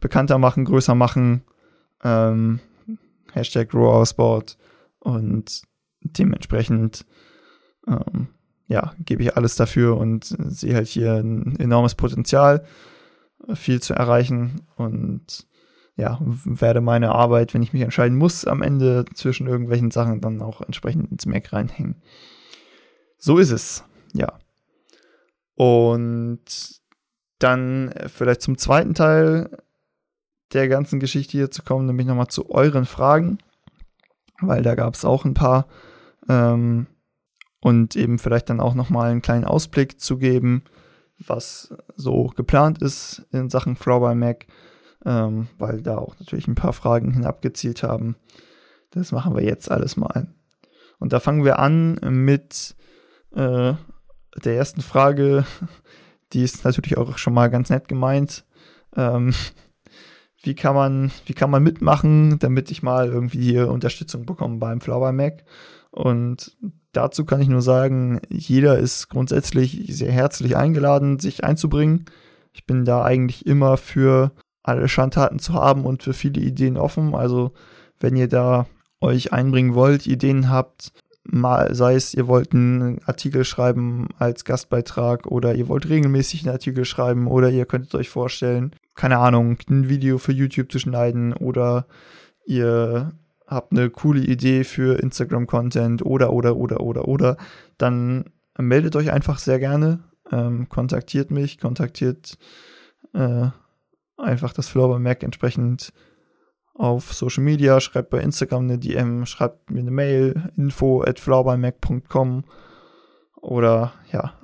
[0.00, 1.42] bekannter machen, größer machen.
[2.02, 2.60] Ähm,
[3.32, 4.58] Hashtag Grow Sport.
[4.98, 5.62] Und
[6.02, 7.06] dementsprechend
[7.86, 8.28] ähm,
[8.66, 12.64] ja, gebe ich alles dafür und sehe halt hier ein enormes Potenzial,
[13.54, 15.48] viel zu erreichen und
[16.00, 20.40] ja, werde meine Arbeit, wenn ich mich entscheiden muss, am Ende zwischen irgendwelchen Sachen dann
[20.40, 22.02] auch entsprechend ins Mac reinhängen.
[23.18, 23.84] So ist es,
[24.14, 24.38] ja.
[25.54, 26.40] Und
[27.38, 29.58] dann vielleicht zum zweiten Teil
[30.54, 33.38] der ganzen Geschichte hier zu kommen, nämlich nochmal zu euren Fragen,
[34.40, 35.68] weil da gab es auch ein paar
[36.28, 36.86] ähm,
[37.60, 40.64] und eben vielleicht dann auch nochmal einen kleinen Ausblick zu geben,
[41.18, 44.46] was so geplant ist in Sachen Flow by Mac
[45.04, 48.16] ähm, weil da auch natürlich ein paar Fragen hinabgezielt haben.
[48.90, 50.28] Das machen wir jetzt alles mal.
[50.98, 52.76] Und da fangen wir an mit
[53.32, 53.74] äh,
[54.44, 55.44] der ersten Frage.
[56.32, 58.44] Die ist natürlich auch schon mal ganz nett gemeint.
[58.96, 59.32] Ähm,
[60.42, 64.80] wie kann man, wie kann man mitmachen, damit ich mal irgendwie hier Unterstützung bekomme beim
[64.80, 65.44] Flower Mac?
[65.90, 66.56] Und
[66.92, 72.04] dazu kann ich nur sagen, jeder ist grundsätzlich sehr herzlich eingeladen, sich einzubringen.
[72.52, 74.32] Ich bin da eigentlich immer für
[74.62, 77.14] alle Schandtaten zu haben und für viele Ideen offen.
[77.14, 77.52] Also
[77.98, 78.66] wenn ihr da
[79.00, 80.92] euch einbringen wollt, Ideen habt,
[81.24, 86.52] mal sei es, ihr wollt einen Artikel schreiben als Gastbeitrag oder ihr wollt regelmäßig einen
[86.52, 91.32] Artikel schreiben oder ihr könntet euch vorstellen, keine Ahnung, ein Video für YouTube zu schneiden
[91.32, 91.86] oder
[92.46, 93.12] ihr
[93.46, 97.36] habt eine coole Idee für Instagram-Content oder, oder, oder, oder, oder,
[97.78, 98.24] dann
[98.58, 100.00] meldet euch einfach sehr gerne,
[100.30, 102.38] ähm, kontaktiert mich, kontaktiert
[103.14, 103.48] äh,
[104.20, 105.92] einfach das Flow bei Mac entsprechend
[106.74, 112.44] auf Social Media, schreibt bei Instagram eine DM, schreibt mir eine Mail, info at flowerbymac.com
[113.36, 114.34] oder ja,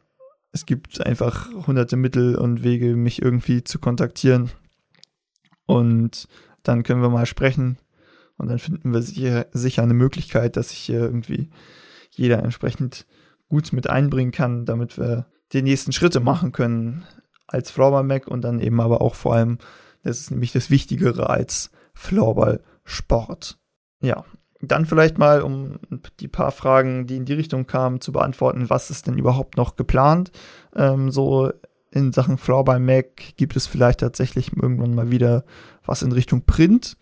[0.52, 4.50] es gibt einfach hunderte Mittel und Wege, mich irgendwie zu kontaktieren.
[5.66, 6.28] Und
[6.62, 7.78] dann können wir mal sprechen.
[8.38, 11.50] Und dann finden wir sicher, sicher eine Möglichkeit, dass sich hier irgendwie
[12.10, 13.06] jeder entsprechend
[13.48, 17.06] gut mit einbringen kann, damit wir die nächsten Schritte machen können
[17.46, 19.58] als Floorball Mac und dann eben aber auch vor allem,
[20.02, 23.58] das ist nämlich das Wichtigere als Floorball Sport.
[24.00, 24.24] Ja,
[24.60, 25.78] dann vielleicht mal, um
[26.20, 29.76] die paar Fragen, die in die Richtung kamen, zu beantworten, was ist denn überhaupt noch
[29.76, 30.32] geplant?
[30.74, 31.50] Ähm, so
[31.90, 35.44] in Sachen Floorball Mac gibt es vielleicht tatsächlich irgendwann mal wieder
[35.84, 36.96] was in Richtung Print.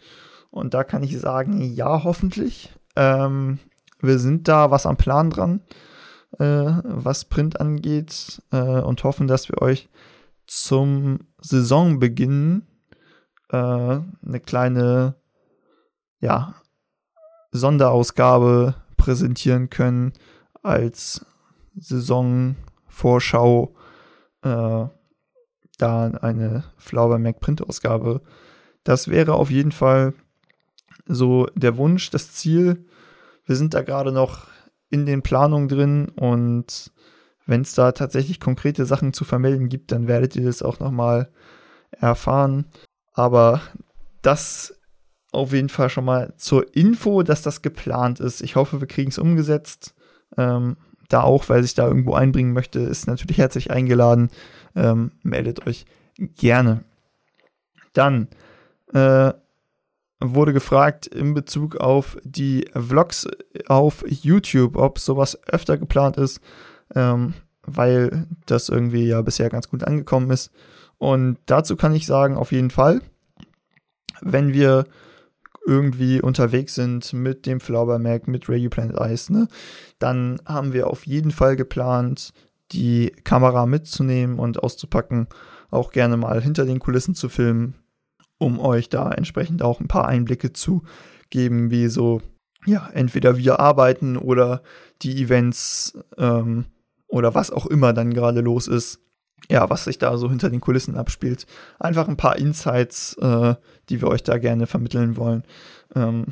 [0.50, 2.72] Und da kann ich sagen, ja, hoffentlich.
[2.96, 3.58] Ähm,
[4.00, 5.62] wir sind da was am Plan dran,
[6.38, 9.88] äh, was Print angeht äh, und hoffen, dass wir euch
[10.46, 12.66] zum Saisonbeginn
[13.50, 15.16] äh, eine kleine
[16.20, 16.54] ja,
[17.52, 20.12] Sonderausgabe präsentieren können
[20.62, 21.24] als
[21.76, 23.74] Saisonvorschau.
[24.42, 24.86] Äh,
[25.78, 28.22] da eine Flower Mac Print-Ausgabe.
[28.84, 30.14] Das wäre auf jeden Fall
[31.06, 32.86] so der Wunsch, das Ziel.
[33.44, 34.46] Wir sind da gerade noch
[34.90, 36.92] in den Planungen drin und
[37.46, 41.30] wenn es da tatsächlich konkrete Sachen zu vermelden gibt, dann werdet ihr das auch nochmal
[41.90, 42.66] erfahren.
[43.12, 43.60] Aber
[44.22, 44.78] das
[45.32, 48.40] auf jeden Fall schon mal zur Info, dass das geplant ist.
[48.40, 49.94] Ich hoffe, wir kriegen es umgesetzt.
[50.36, 50.76] Ähm,
[51.08, 54.30] da auch, weil sich da irgendwo einbringen möchte, ist natürlich herzlich eingeladen.
[54.74, 55.84] Ähm, meldet euch
[56.16, 56.84] gerne.
[57.92, 58.28] Dann
[58.92, 59.32] äh,
[60.20, 63.28] wurde gefragt in Bezug auf die Vlogs
[63.66, 66.40] auf YouTube, ob sowas öfter geplant ist
[66.94, 67.34] ähm,
[67.66, 70.50] weil das irgendwie ja bisher ganz gut angekommen ist.
[70.98, 73.00] Und dazu kann ich sagen, auf jeden Fall,
[74.20, 74.84] wenn wir
[75.66, 79.48] irgendwie unterwegs sind mit dem Flower Mac, mit Radio Planet Ice, ne,
[79.98, 82.32] dann haben wir auf jeden Fall geplant,
[82.72, 85.26] die Kamera mitzunehmen und auszupacken,
[85.70, 87.74] auch gerne mal hinter den Kulissen zu filmen,
[88.38, 90.82] um euch da entsprechend auch ein paar Einblicke zu
[91.30, 92.20] geben, wie so
[92.66, 94.62] ja, entweder wir arbeiten oder
[95.02, 96.66] die Events ähm,
[97.14, 98.98] oder was auch immer dann gerade los ist.
[99.48, 101.46] Ja, was sich da so hinter den Kulissen abspielt.
[101.78, 103.54] Einfach ein paar Insights, äh,
[103.88, 105.44] die wir euch da gerne vermitteln wollen.
[105.94, 106.26] Ähm,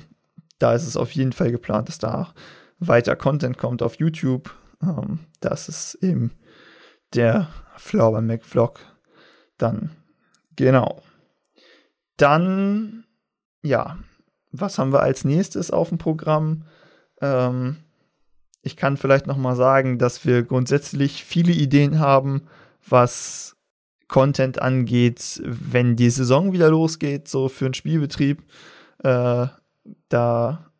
[0.59, 2.35] da ist es auf jeden Fall geplant, dass da
[2.81, 4.53] weiter Content kommt auf YouTube.
[4.83, 6.33] Ähm, das ist eben
[7.15, 8.81] der Flower Mac Vlog.
[9.59, 9.91] Dann,
[10.57, 11.03] genau.
[12.17, 13.05] Dann,
[13.63, 13.99] ja,
[14.51, 16.65] was haben wir als nächstes auf dem Programm?
[17.21, 17.77] Ähm,
[18.63, 22.43] ich kann vielleicht noch mal sagen, dass wir grundsätzlich viele Ideen haben,
[22.89, 23.57] was
[24.09, 28.43] Content angeht, wenn die Saison wieder losgeht, so für einen Spielbetrieb.
[29.03, 29.47] Äh,
[30.09, 30.71] da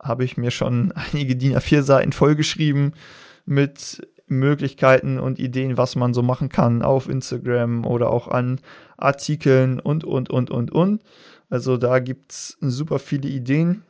[0.00, 2.94] habe ich mir schon einige DIN A4-Seiten vollgeschrieben
[3.44, 8.60] mit Möglichkeiten und Ideen, was man so machen kann auf Instagram oder auch an
[8.96, 11.02] Artikeln und, und, und, und, und.
[11.50, 13.82] Also da gibt es super viele Ideen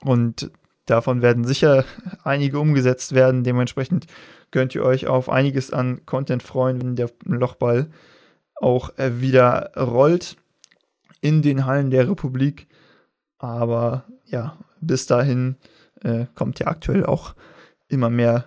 [0.00, 0.50] und
[0.86, 1.84] davon werden sicher
[2.24, 3.44] einige umgesetzt werden.
[3.44, 4.06] Dementsprechend
[4.50, 7.88] könnt ihr euch auf einiges an Content freuen, wenn der Lochball
[8.54, 10.36] auch äh, wieder rollt
[11.20, 12.68] in den Hallen der Republik.
[13.38, 15.56] Aber ja, bis dahin
[16.02, 17.34] äh, kommt ja aktuell auch
[17.88, 18.46] immer mehr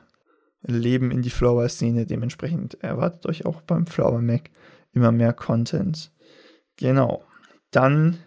[0.62, 2.06] Leben in die Flower-Szene.
[2.06, 4.50] Dementsprechend erwartet euch auch beim Flower Mac
[4.94, 6.12] immer mehr Content.
[6.78, 7.24] Genau.
[7.72, 8.18] Dann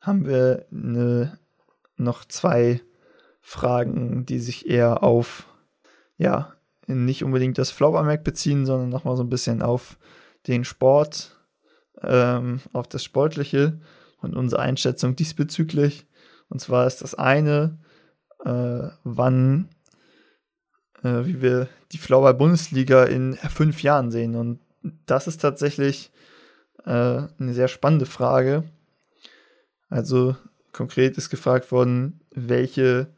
[0.00, 1.38] haben wir eine,
[1.96, 2.80] noch zwei
[3.46, 5.46] Fragen, die sich eher auf,
[6.16, 6.54] ja,
[6.86, 9.98] nicht unbedingt das Flower Mac beziehen, sondern nochmal so ein bisschen auf
[10.46, 11.38] den Sport,
[12.02, 13.80] ähm, auf das Sportliche
[14.22, 16.06] und unsere Einschätzung diesbezüglich.
[16.48, 17.78] Und zwar ist das eine,
[18.46, 19.68] äh, wann,
[21.02, 24.36] äh, wie wir die Flower Bundesliga in fünf Jahren sehen.
[24.36, 24.60] Und
[25.04, 26.10] das ist tatsächlich
[26.86, 28.64] äh, eine sehr spannende Frage.
[29.90, 30.34] Also
[30.72, 33.12] konkret ist gefragt worden, welche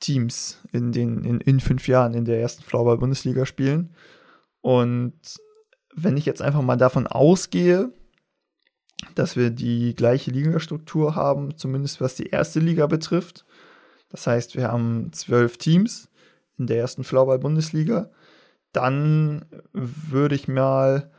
[0.00, 3.94] Teams in den in, in fünf Jahren in der ersten Floorball Bundesliga spielen.
[4.60, 5.14] Und
[5.94, 7.92] wenn ich jetzt einfach mal davon ausgehe,
[9.14, 13.44] dass wir die gleiche Ligastruktur haben, zumindest was die erste Liga betrifft.
[14.08, 16.08] Das heißt, wir haben zwölf Teams
[16.58, 18.10] in der ersten Floorball Bundesliga.
[18.72, 21.10] Dann würde ich mal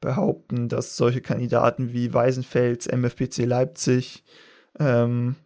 [0.00, 4.24] behaupten, dass solche Kandidaten wie Weisenfels, MFPC Leipzig,
[4.78, 5.36] ähm,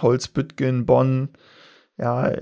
[0.00, 1.30] Holzbüttgen, Bonn,
[1.98, 2.32] ja,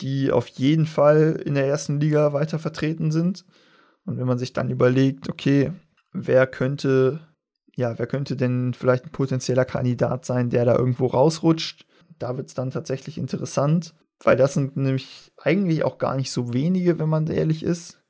[0.00, 3.44] die auf jeden Fall in der ersten Liga weiter vertreten sind.
[4.04, 5.72] Und wenn man sich dann überlegt, okay,
[6.12, 7.20] wer könnte,
[7.74, 11.86] ja, wer könnte denn vielleicht ein potenzieller Kandidat sein, der da irgendwo rausrutscht,
[12.18, 16.52] da wird es dann tatsächlich interessant, weil das sind nämlich eigentlich auch gar nicht so
[16.52, 18.00] wenige, wenn man ehrlich ist.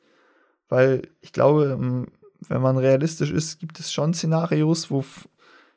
[0.69, 2.07] Weil ich glaube,
[2.49, 5.05] wenn man realistisch ist, gibt es schon Szenarios, wo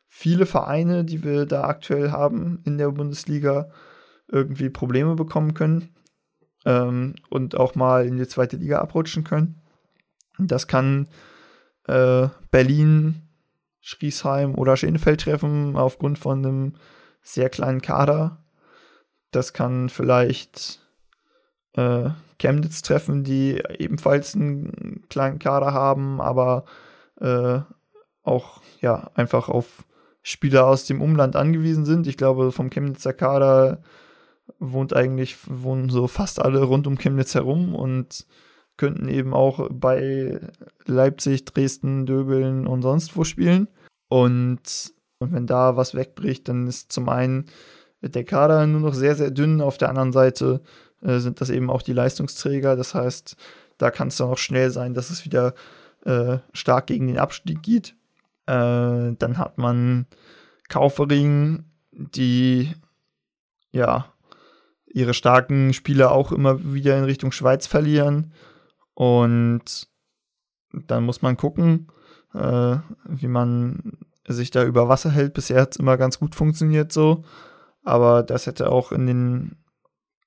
[0.07, 3.69] viele Vereine, die wir da aktuell haben in der Bundesliga,
[4.27, 5.95] irgendwie Probleme bekommen können
[6.65, 9.61] ähm, und auch mal in die zweite Liga abrutschen können.
[10.37, 11.07] Das kann
[11.87, 13.23] äh, Berlin,
[13.79, 16.73] Schriesheim oder Schenefeld treffen aufgrund von einem
[17.21, 18.43] sehr kleinen Kader.
[19.31, 20.81] Das kann vielleicht
[21.73, 22.09] äh,
[22.39, 26.65] Chemnitz treffen, die ebenfalls einen kleinen Kader haben, aber
[27.19, 27.59] äh,
[28.23, 29.85] auch ja einfach auf
[30.21, 32.05] Spieler aus dem Umland angewiesen sind.
[32.07, 33.81] Ich glaube, vom Chemnitzer Kader
[34.59, 38.25] wohnt eigentlich, wohnen so fast alle rund um Chemnitz herum und
[38.77, 40.39] könnten eben auch bei
[40.85, 43.67] Leipzig, Dresden, Döbeln und sonst wo spielen.
[44.07, 47.45] Und, und wenn da was wegbricht, dann ist zum einen
[48.01, 49.61] der Kader nur noch sehr, sehr dünn.
[49.61, 50.61] Auf der anderen Seite
[51.01, 52.75] äh, sind das eben auch die Leistungsträger.
[52.75, 53.35] Das heißt,
[53.77, 55.53] da kann es dann auch schnell sein, dass es wieder
[56.05, 57.95] äh, stark gegen den Abstieg geht.
[58.45, 60.05] Äh, dann hat man
[60.69, 62.73] Kaufering, die
[63.71, 64.13] ja
[64.97, 68.33] ihre starken Spieler auch immer wieder in Richtung Schweiz verlieren.
[68.95, 69.87] Und
[70.73, 71.87] dann muss man gucken,
[72.33, 75.33] äh, wie man sich da über Wasser hält.
[75.33, 77.23] Bisher hat es immer ganz gut funktioniert so.
[77.83, 79.57] Aber das hätte auch in den,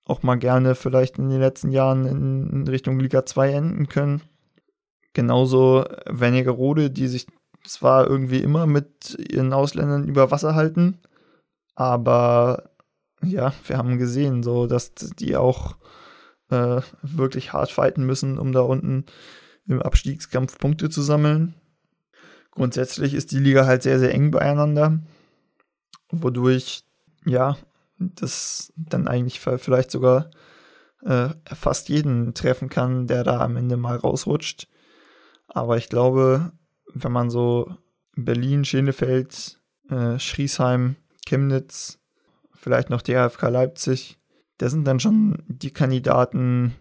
[0.05, 4.23] auch mal gerne vielleicht in den letzten Jahren in, Richtung Liga 2 enden können.
[5.15, 7.27] Genauso Wernigerode, die sich
[7.67, 10.99] zwar irgendwie immer mit ihren Ausländern über Wasser halten,
[11.75, 12.70] aber
[13.23, 15.77] ja, wir haben gesehen, so dass die auch
[16.51, 19.07] äh, wirklich hart fighten müssen, um da unten
[19.67, 21.55] im Abstiegskampf Punkte zu sammeln.
[22.51, 25.01] Grundsätzlich ist die Liga halt sehr, sehr eng beieinander,
[26.11, 26.85] wodurch,
[27.25, 27.57] ja,
[27.99, 30.31] das dann eigentlich vielleicht sogar
[31.03, 34.69] äh, fast jeden treffen kann, der da am Ende mal rausrutscht.
[35.47, 36.53] Aber ich glaube,
[36.93, 37.73] wenn man so
[38.17, 40.97] Berlin, Schenefeld, äh, Schriesheim,
[41.27, 42.00] Chemnitz,
[42.61, 44.19] vielleicht noch die AFK Leipzig,
[44.59, 46.77] das sind dann schon die Kandidaten,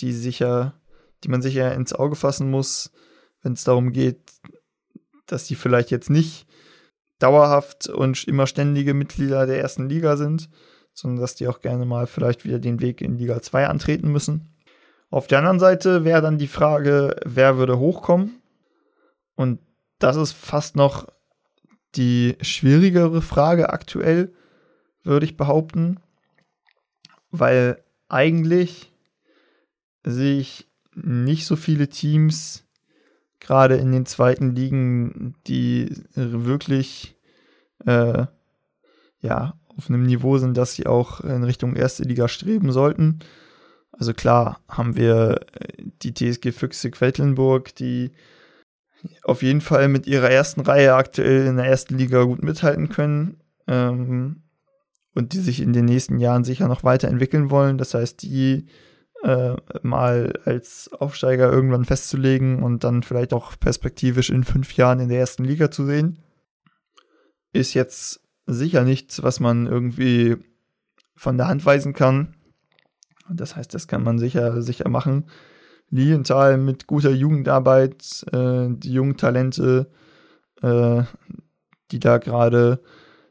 [0.00, 0.74] die sicher,
[1.24, 2.92] die man sicher ins Auge fassen muss,
[3.42, 4.20] wenn es darum geht,
[5.26, 6.46] dass die vielleicht jetzt nicht
[7.18, 10.48] dauerhaft und immer ständige Mitglieder der ersten Liga sind,
[10.92, 14.54] sondern dass die auch gerne mal vielleicht wieder den Weg in Liga 2 antreten müssen.
[15.10, 18.40] Auf der anderen Seite wäre dann die Frage, wer würde hochkommen?
[19.34, 19.58] Und
[19.98, 21.06] das ist fast noch
[21.96, 24.32] die schwierigere Frage aktuell,
[25.04, 26.00] würde ich behaupten,
[27.30, 28.92] weil eigentlich
[30.04, 32.64] sehe ich nicht so viele Teams
[33.40, 37.16] gerade in den zweiten Ligen, die wirklich
[37.84, 38.26] äh,
[39.20, 43.18] ja auf einem Niveau sind, dass sie auch in Richtung erste Liga streben sollten.
[43.92, 48.12] Also klar haben wir äh, die TSG Füchse Quedlinburg, die
[49.22, 53.40] auf jeden Fall mit ihrer ersten Reihe aktuell in der ersten Liga gut mithalten können
[53.66, 54.43] ähm,
[55.14, 57.78] und die sich in den nächsten Jahren sicher noch weiterentwickeln wollen.
[57.78, 58.66] Das heißt, die
[59.22, 65.08] äh, mal als Aufsteiger irgendwann festzulegen und dann vielleicht auch perspektivisch in fünf Jahren in
[65.08, 66.18] der ersten Liga zu sehen,
[67.52, 70.36] ist jetzt sicher nichts, was man irgendwie
[71.16, 72.34] von der Hand weisen kann.
[73.30, 75.30] Das heißt, das kann man sicher, sicher machen.
[75.88, 79.90] Lienthal mit guter Jugendarbeit, äh, die jungen Talente,
[80.60, 81.04] äh,
[81.90, 82.82] die da gerade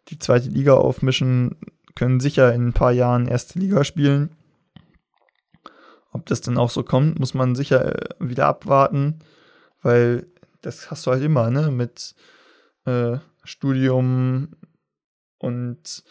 [0.07, 1.57] die zweite Liga aufmischen,
[1.95, 4.35] können sicher in ein paar Jahren erste Liga spielen.
[6.11, 9.19] Ob das dann auch so kommt, muss man sicher äh, wieder abwarten,
[9.81, 10.27] weil
[10.61, 11.71] das hast du halt immer, ne?
[11.71, 12.15] Mit
[12.85, 14.49] äh, Studium
[15.39, 16.03] und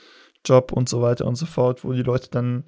[0.44, 2.64] Job und so weiter und so fort, wo die Leute dann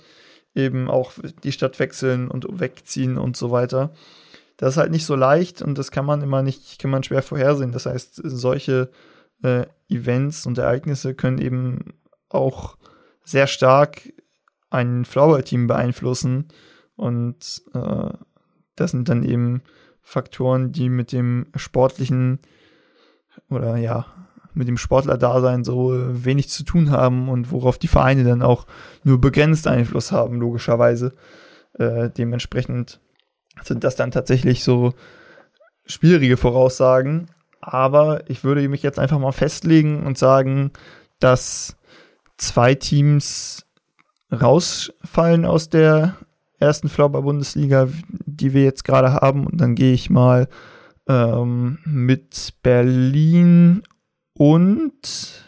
[0.54, 1.12] eben auch
[1.42, 3.92] die Stadt wechseln und wegziehen und so weiter.
[4.56, 7.22] Das ist halt nicht so leicht und das kann man immer nicht, kann man schwer
[7.22, 7.72] vorhersehen.
[7.72, 8.90] Das heißt, solche
[9.42, 11.94] äh, Events und Ereignisse können eben
[12.28, 12.76] auch
[13.24, 14.12] sehr stark
[14.70, 16.48] ein Flower-Team beeinflussen
[16.96, 18.10] und äh,
[18.76, 19.62] das sind dann eben
[20.02, 22.40] Faktoren, die mit dem sportlichen
[23.48, 24.06] oder ja,
[24.52, 28.66] mit dem Sportler-Dasein so wenig zu tun haben und worauf die Vereine dann auch
[29.02, 31.14] nur begrenzt Einfluss haben, logischerweise.
[31.74, 33.00] Äh, dementsprechend
[33.62, 34.94] sind das dann tatsächlich so
[35.86, 37.28] schwierige Voraussagen.
[37.60, 40.70] Aber ich würde mich jetzt einfach mal festlegen und sagen,
[41.18, 41.76] dass
[42.36, 43.66] zwei Teams
[44.32, 46.16] rausfallen aus der
[46.58, 47.88] ersten Flauber-Bundesliga,
[48.26, 49.46] die wir jetzt gerade haben.
[49.46, 50.48] Und dann gehe ich mal
[51.08, 53.82] ähm, mit Berlin
[54.36, 55.44] und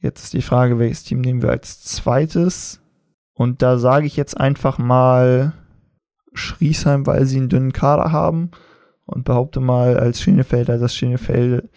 [0.00, 2.80] jetzt ist die Frage, welches Team nehmen wir als zweites?
[3.34, 5.52] Und da sage ich jetzt einfach mal
[6.32, 8.50] Schriesheim, weil sie einen dünnen Kader haben.
[9.06, 11.70] Und behaupte mal als Schienefelder, dass Schienefeld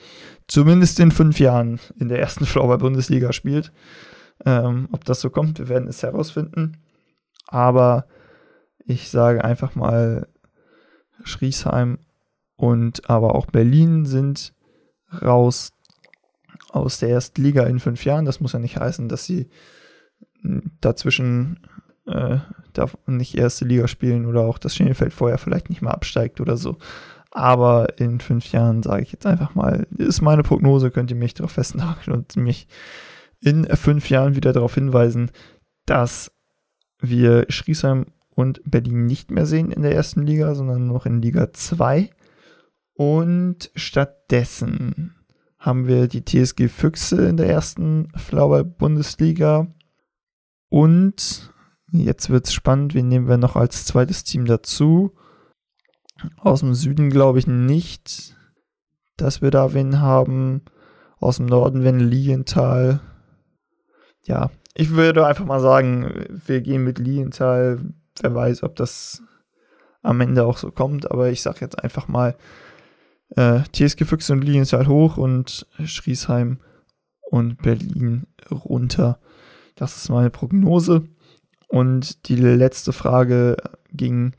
[0.48, 3.72] zumindest in fünf Jahren in der ersten Flauber-Bundesliga spielt.
[4.46, 6.78] Ähm, ob das so kommt, wir werden es herausfinden.
[7.48, 8.06] Aber
[8.86, 10.28] ich sage einfach mal,
[11.24, 12.00] Schriesheim
[12.56, 14.54] und aber auch Berlin sind
[15.22, 15.74] raus
[16.70, 18.26] aus der ersten Liga in fünf Jahren.
[18.26, 19.50] Das muss ja nicht heißen, dass sie
[20.80, 21.60] dazwischen
[22.08, 22.38] äh,
[23.06, 26.78] nicht erste Liga spielen oder auch das Schenefeld vorher vielleicht nicht mal absteigt oder so.
[27.32, 31.34] Aber in fünf Jahren sage ich jetzt einfach mal, ist meine Prognose, könnt ihr mich
[31.34, 32.68] darauf festnageln und mich
[33.42, 35.32] in fünf Jahren wieder darauf hinweisen,
[35.86, 36.32] dass
[37.00, 41.52] wir Schriesheim und Berlin nicht mehr sehen in der ersten Liga, sondern noch in Liga
[41.52, 42.10] 2.
[42.94, 45.16] Und stattdessen
[45.58, 49.68] haben wir die TSG Füchse in der ersten Flower-Bundesliga.
[50.70, 51.52] Und
[51.92, 55.14] jetzt wird es spannend, wen nehmen wir noch als zweites Team dazu?
[56.38, 58.36] Aus dem Süden glaube ich nicht,
[59.18, 60.62] dass wir da wen haben.
[61.20, 63.02] Aus dem Norden, wenn Lienthal.
[64.24, 67.80] Ja, ich würde einfach mal sagen, wir gehen mit Lienthal.
[68.22, 69.22] Wer weiß, ob das
[70.02, 72.36] am Ende auch so kommt, aber ich sage jetzt einfach mal,
[73.36, 76.60] äh, TSG Füchse und Lilienthal hoch und Schriesheim
[77.22, 79.20] und Berlin runter.
[79.76, 81.04] Das ist meine Prognose.
[81.68, 83.56] Und die letzte Frage
[83.94, 84.34] ging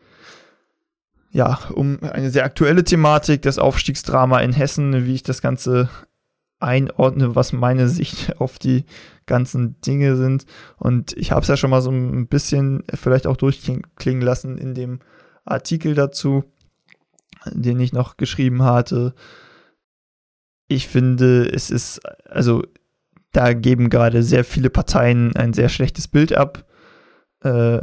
[1.30, 5.89] ja um eine sehr aktuelle Thematik, das Aufstiegsdrama in Hessen, wie ich das Ganze
[6.63, 8.85] einordne, was meine Sicht auf die
[9.27, 10.47] ganzen Dinge sind.
[10.79, 14.75] Und ich habe es ja schon mal so ein bisschen vielleicht auch durchklingen lassen in
[14.75, 15.01] dem
[15.45, 16.45] Artikel dazu
[17.51, 19.15] den ich noch geschrieben hatte.
[20.69, 22.63] Ich finde, es ist, also
[23.33, 26.67] da geben gerade sehr viele Parteien ein sehr schlechtes Bild ab.
[27.43, 27.81] Äh,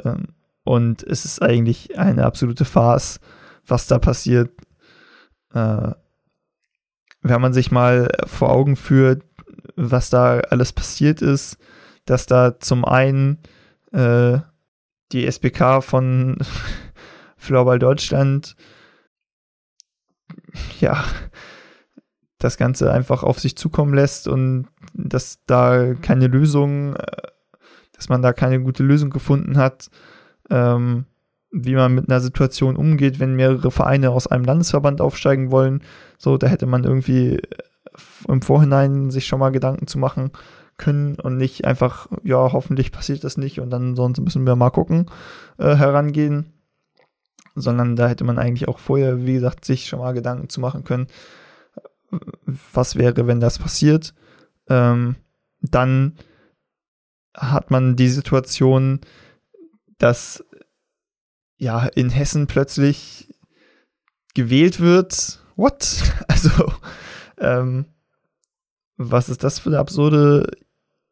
[0.63, 3.19] und es ist eigentlich eine absolute Farce,
[3.65, 4.51] was da passiert.
[5.53, 5.91] Äh,
[7.21, 9.23] wenn man sich mal vor Augen führt,
[9.75, 11.57] was da alles passiert ist,
[12.05, 13.39] dass da zum einen
[13.91, 14.39] äh,
[15.11, 16.37] die SBK von
[17.37, 18.55] Floorball Deutschland
[20.79, 21.03] ja
[22.37, 27.21] das Ganze einfach auf sich zukommen lässt und dass da keine Lösung, äh,
[27.93, 29.89] dass man da keine gute Lösung gefunden hat,
[30.49, 31.05] ähm,
[31.51, 35.83] wie man mit einer Situation umgeht, wenn mehrere Vereine aus einem Landesverband aufsteigen wollen.
[36.19, 37.47] So, da hätte man irgendwie äh,
[38.27, 40.31] im Vorhinein sich schon mal Gedanken zu machen
[40.77, 44.69] können und nicht einfach, ja, hoffentlich passiert das nicht und dann sonst müssen wir mal
[44.69, 45.07] gucken,
[45.57, 46.53] äh, herangehen.
[47.55, 50.83] Sondern da hätte man eigentlich auch vorher, wie gesagt, sich schon mal Gedanken zu machen
[50.83, 51.07] können,
[52.71, 54.13] was wäre, wenn das passiert.
[54.69, 55.15] Ähm,
[55.61, 56.17] dann
[57.35, 59.01] hat man die Situation,
[59.97, 60.45] dass
[61.57, 63.33] ja in Hessen plötzlich
[64.33, 65.39] gewählt wird.
[65.59, 66.03] What?
[66.29, 66.71] Also,
[67.37, 67.85] ähm,
[68.95, 70.49] was ist das für eine absurde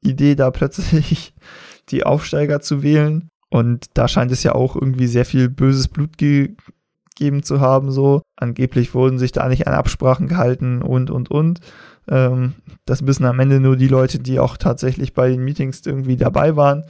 [0.02, 1.34] Idee, da plötzlich
[1.90, 3.30] die Aufsteiger zu wählen?
[3.50, 8.22] Und da scheint es ja auch irgendwie sehr viel böses Blut gegeben zu haben, so.
[8.38, 11.60] Angeblich wurden sich da nicht an Absprachen gehalten und, und, und.
[12.08, 12.54] Ähm,
[12.86, 16.56] das wissen am Ende nur die Leute, die auch tatsächlich bei den Meetings irgendwie dabei
[16.56, 16.86] waren.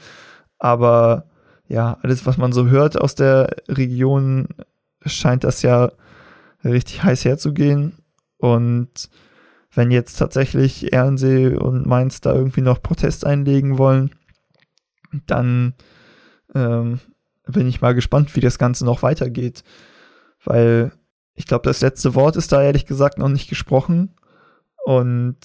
[0.59, 1.25] Aber
[1.67, 4.47] ja, alles, was man so hört aus der Region,
[5.05, 5.91] scheint das ja
[6.63, 7.97] richtig heiß herzugehen.
[8.37, 9.09] Und
[9.73, 14.11] wenn jetzt tatsächlich Ernsee und Mainz da irgendwie noch Protest einlegen wollen,
[15.25, 15.73] dann
[16.55, 16.99] ähm,
[17.47, 19.63] bin ich mal gespannt, wie das Ganze noch weitergeht.
[20.43, 20.91] Weil
[21.33, 24.15] ich glaube, das letzte Wort ist da ehrlich gesagt noch nicht gesprochen.
[24.85, 25.37] Und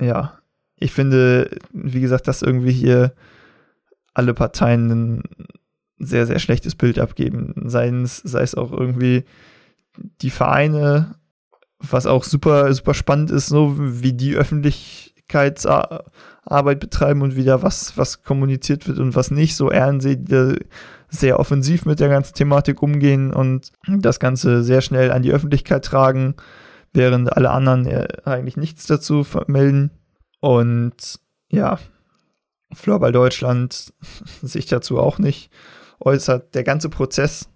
[0.00, 0.38] ja,
[0.76, 3.14] ich finde, wie gesagt, dass irgendwie hier
[4.12, 5.22] alle Parteien ein
[5.98, 7.54] sehr, sehr schlechtes Bild abgeben.
[7.66, 9.24] Sei es, sei es auch irgendwie
[9.96, 11.16] die Vereine,
[11.78, 18.22] was auch super, super spannend ist, so wie die Öffentlichkeitsarbeit betreiben und wieder was, was
[18.22, 19.56] kommuniziert wird und was nicht.
[19.56, 20.58] So Ehrensee, die
[21.08, 25.84] sehr offensiv mit der ganzen Thematik umgehen und das Ganze sehr schnell an die Öffentlichkeit
[25.84, 26.34] tragen,
[26.92, 27.86] während alle anderen
[28.24, 29.90] eigentlich nichts dazu melden.
[30.40, 31.20] Und
[31.50, 31.78] ja,
[32.72, 33.92] Floorball Deutschland
[34.42, 35.50] sich dazu auch nicht
[36.00, 36.54] äußert.
[36.54, 37.48] Der ganze Prozess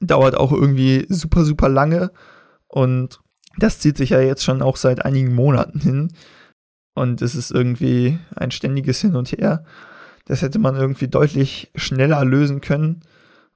[0.00, 2.10] dauert auch irgendwie super, super lange
[2.68, 3.20] und
[3.58, 6.12] das zieht sich ja jetzt schon auch seit einigen Monaten hin.
[6.94, 9.64] Und es ist irgendwie ein ständiges Hin und Her.
[10.26, 13.02] Das hätte man irgendwie deutlich schneller lösen können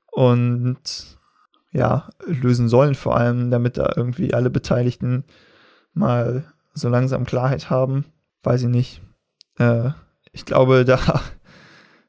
[0.07, 1.19] und
[1.73, 5.25] ja, lösen sollen, vor allem, damit da irgendwie alle Beteiligten
[5.95, 8.05] mal so langsam Klarheit haben.
[8.43, 9.03] Weiß ich nicht.
[9.59, 9.91] Äh,
[10.33, 11.23] ich glaube, da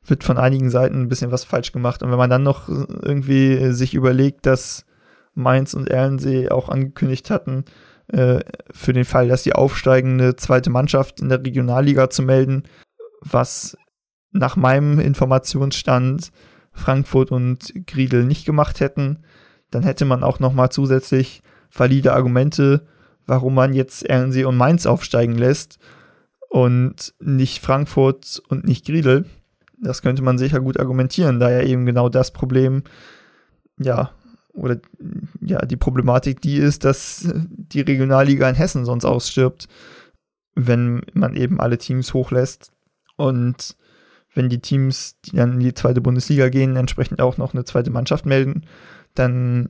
[0.05, 2.01] wird von einigen Seiten ein bisschen was falsch gemacht.
[2.01, 4.85] Und wenn man dann noch irgendwie sich überlegt, dass
[5.33, 7.65] Mainz und Erlensee auch angekündigt hatten,
[8.07, 8.39] äh,
[8.71, 12.63] für den Fall, dass die aufsteigende zweite Mannschaft in der Regionalliga zu melden,
[13.21, 13.77] was
[14.31, 16.31] nach meinem Informationsstand
[16.73, 19.23] Frankfurt und Griedel nicht gemacht hätten,
[19.71, 21.41] dann hätte man auch noch mal zusätzlich
[21.73, 22.87] valide Argumente,
[23.25, 25.79] warum man jetzt Erlensee und Mainz aufsteigen lässt
[26.49, 29.25] und nicht Frankfurt und nicht Griedel.
[29.81, 32.83] Das könnte man sicher gut argumentieren, da ja eben genau das Problem,
[33.79, 34.11] ja,
[34.53, 34.77] oder
[35.39, 39.67] ja, die Problematik die ist, dass die Regionalliga in Hessen sonst ausstirbt,
[40.55, 42.71] wenn man eben alle Teams hochlässt.
[43.15, 43.75] Und
[44.33, 47.91] wenn die Teams, die dann in die zweite Bundesliga gehen, entsprechend auch noch eine zweite
[47.91, 48.65] Mannschaft melden,
[49.13, 49.69] dann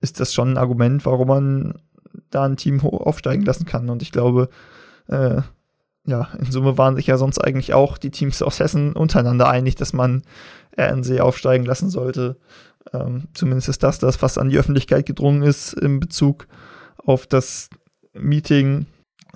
[0.00, 1.74] ist das schon ein Argument, warum man
[2.30, 3.90] da ein Team hoch aufsteigen lassen kann.
[3.90, 4.48] Und ich glaube,
[5.08, 5.42] äh,
[6.06, 9.74] ja, in Summe waren sich ja sonst eigentlich auch die Teams aus Hessen untereinander einig,
[9.74, 10.22] dass man
[10.78, 12.36] RNC aufsteigen lassen sollte.
[12.92, 16.46] Ähm, zumindest ist das das, was an die Öffentlichkeit gedrungen ist in Bezug
[16.98, 17.70] auf das
[18.12, 18.86] Meeting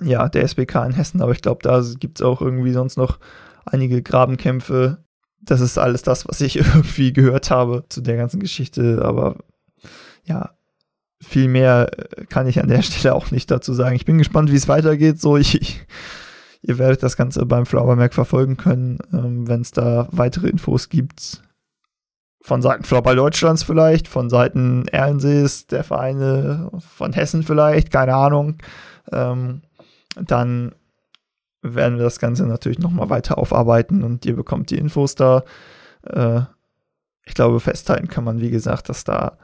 [0.01, 1.21] ja, der SBK in Hessen.
[1.21, 3.19] Aber ich glaube, da gibt es auch irgendwie sonst noch
[3.65, 5.03] einige Grabenkämpfe.
[5.41, 9.01] Das ist alles das, was ich irgendwie gehört habe zu der ganzen Geschichte.
[9.03, 9.37] Aber
[10.23, 10.51] ja,
[11.21, 11.89] viel mehr
[12.29, 13.95] kann ich an der Stelle auch nicht dazu sagen.
[13.95, 15.19] Ich bin gespannt, wie es weitergeht.
[15.19, 15.85] So, ich, ich
[16.61, 21.41] Ihr werdet das Ganze beim Flowermerk verfolgen können, ähm, wenn es da weitere Infos gibt.
[22.41, 28.57] Von Seiten Floorball Deutschlands vielleicht, von Seiten Erlensees, der Vereine, von Hessen vielleicht, keine Ahnung.
[29.11, 29.61] Ähm,
[30.15, 30.73] dann
[31.61, 35.43] werden wir das Ganze natürlich nochmal weiter aufarbeiten und ihr bekommt die Infos da.
[36.03, 36.41] Äh,
[37.25, 39.37] ich glaube, festhalten kann man, wie gesagt, dass da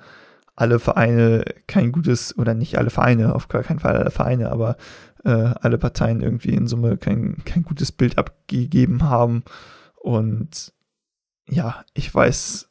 [0.56, 4.78] alle Vereine kein gutes, oder nicht alle Vereine, auf gar keinen Fall alle Vereine, aber
[5.26, 9.44] äh, alle Parteien irgendwie in Summe kein, kein gutes Bild abgegeben haben.
[9.96, 10.74] Und
[11.50, 12.70] ja, ich weiß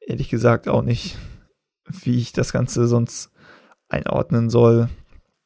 [0.00, 1.18] ehrlich gesagt auch nicht,
[1.86, 3.30] wie ich das Ganze sonst
[3.88, 4.88] einordnen soll.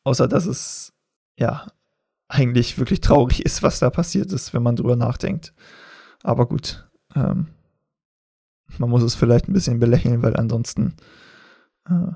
[0.05, 0.95] Außer dass es
[1.37, 1.67] ja
[2.29, 5.55] eigentlich wirklich traurig ist, was da passiert ist, wenn man drüber nachdenkt.
[6.23, 7.49] Aber gut, ähm,
[8.79, 10.97] man muss es vielleicht ein bisschen belächeln, weil ansonsten
[11.89, 12.13] äh,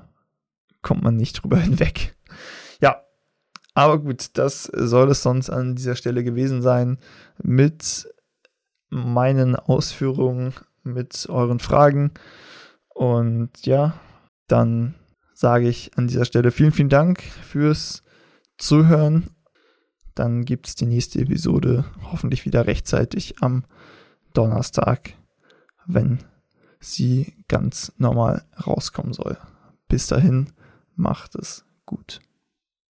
[0.81, 2.15] kommt man nicht drüber hinweg.
[3.73, 6.97] Aber gut, das soll es sonst an dieser Stelle gewesen sein
[7.41, 8.07] mit
[8.89, 10.53] meinen Ausführungen,
[10.83, 12.11] mit euren Fragen.
[12.89, 13.93] Und ja,
[14.47, 14.95] dann
[15.33, 18.03] sage ich an dieser Stelle vielen, vielen Dank fürs
[18.57, 19.29] Zuhören.
[20.13, 23.63] Dann gibt es die nächste Episode hoffentlich wieder rechtzeitig am
[24.33, 25.13] Donnerstag,
[25.85, 26.19] wenn
[26.79, 29.37] sie ganz normal rauskommen soll.
[29.87, 30.51] Bis dahin,
[30.95, 32.19] macht es gut.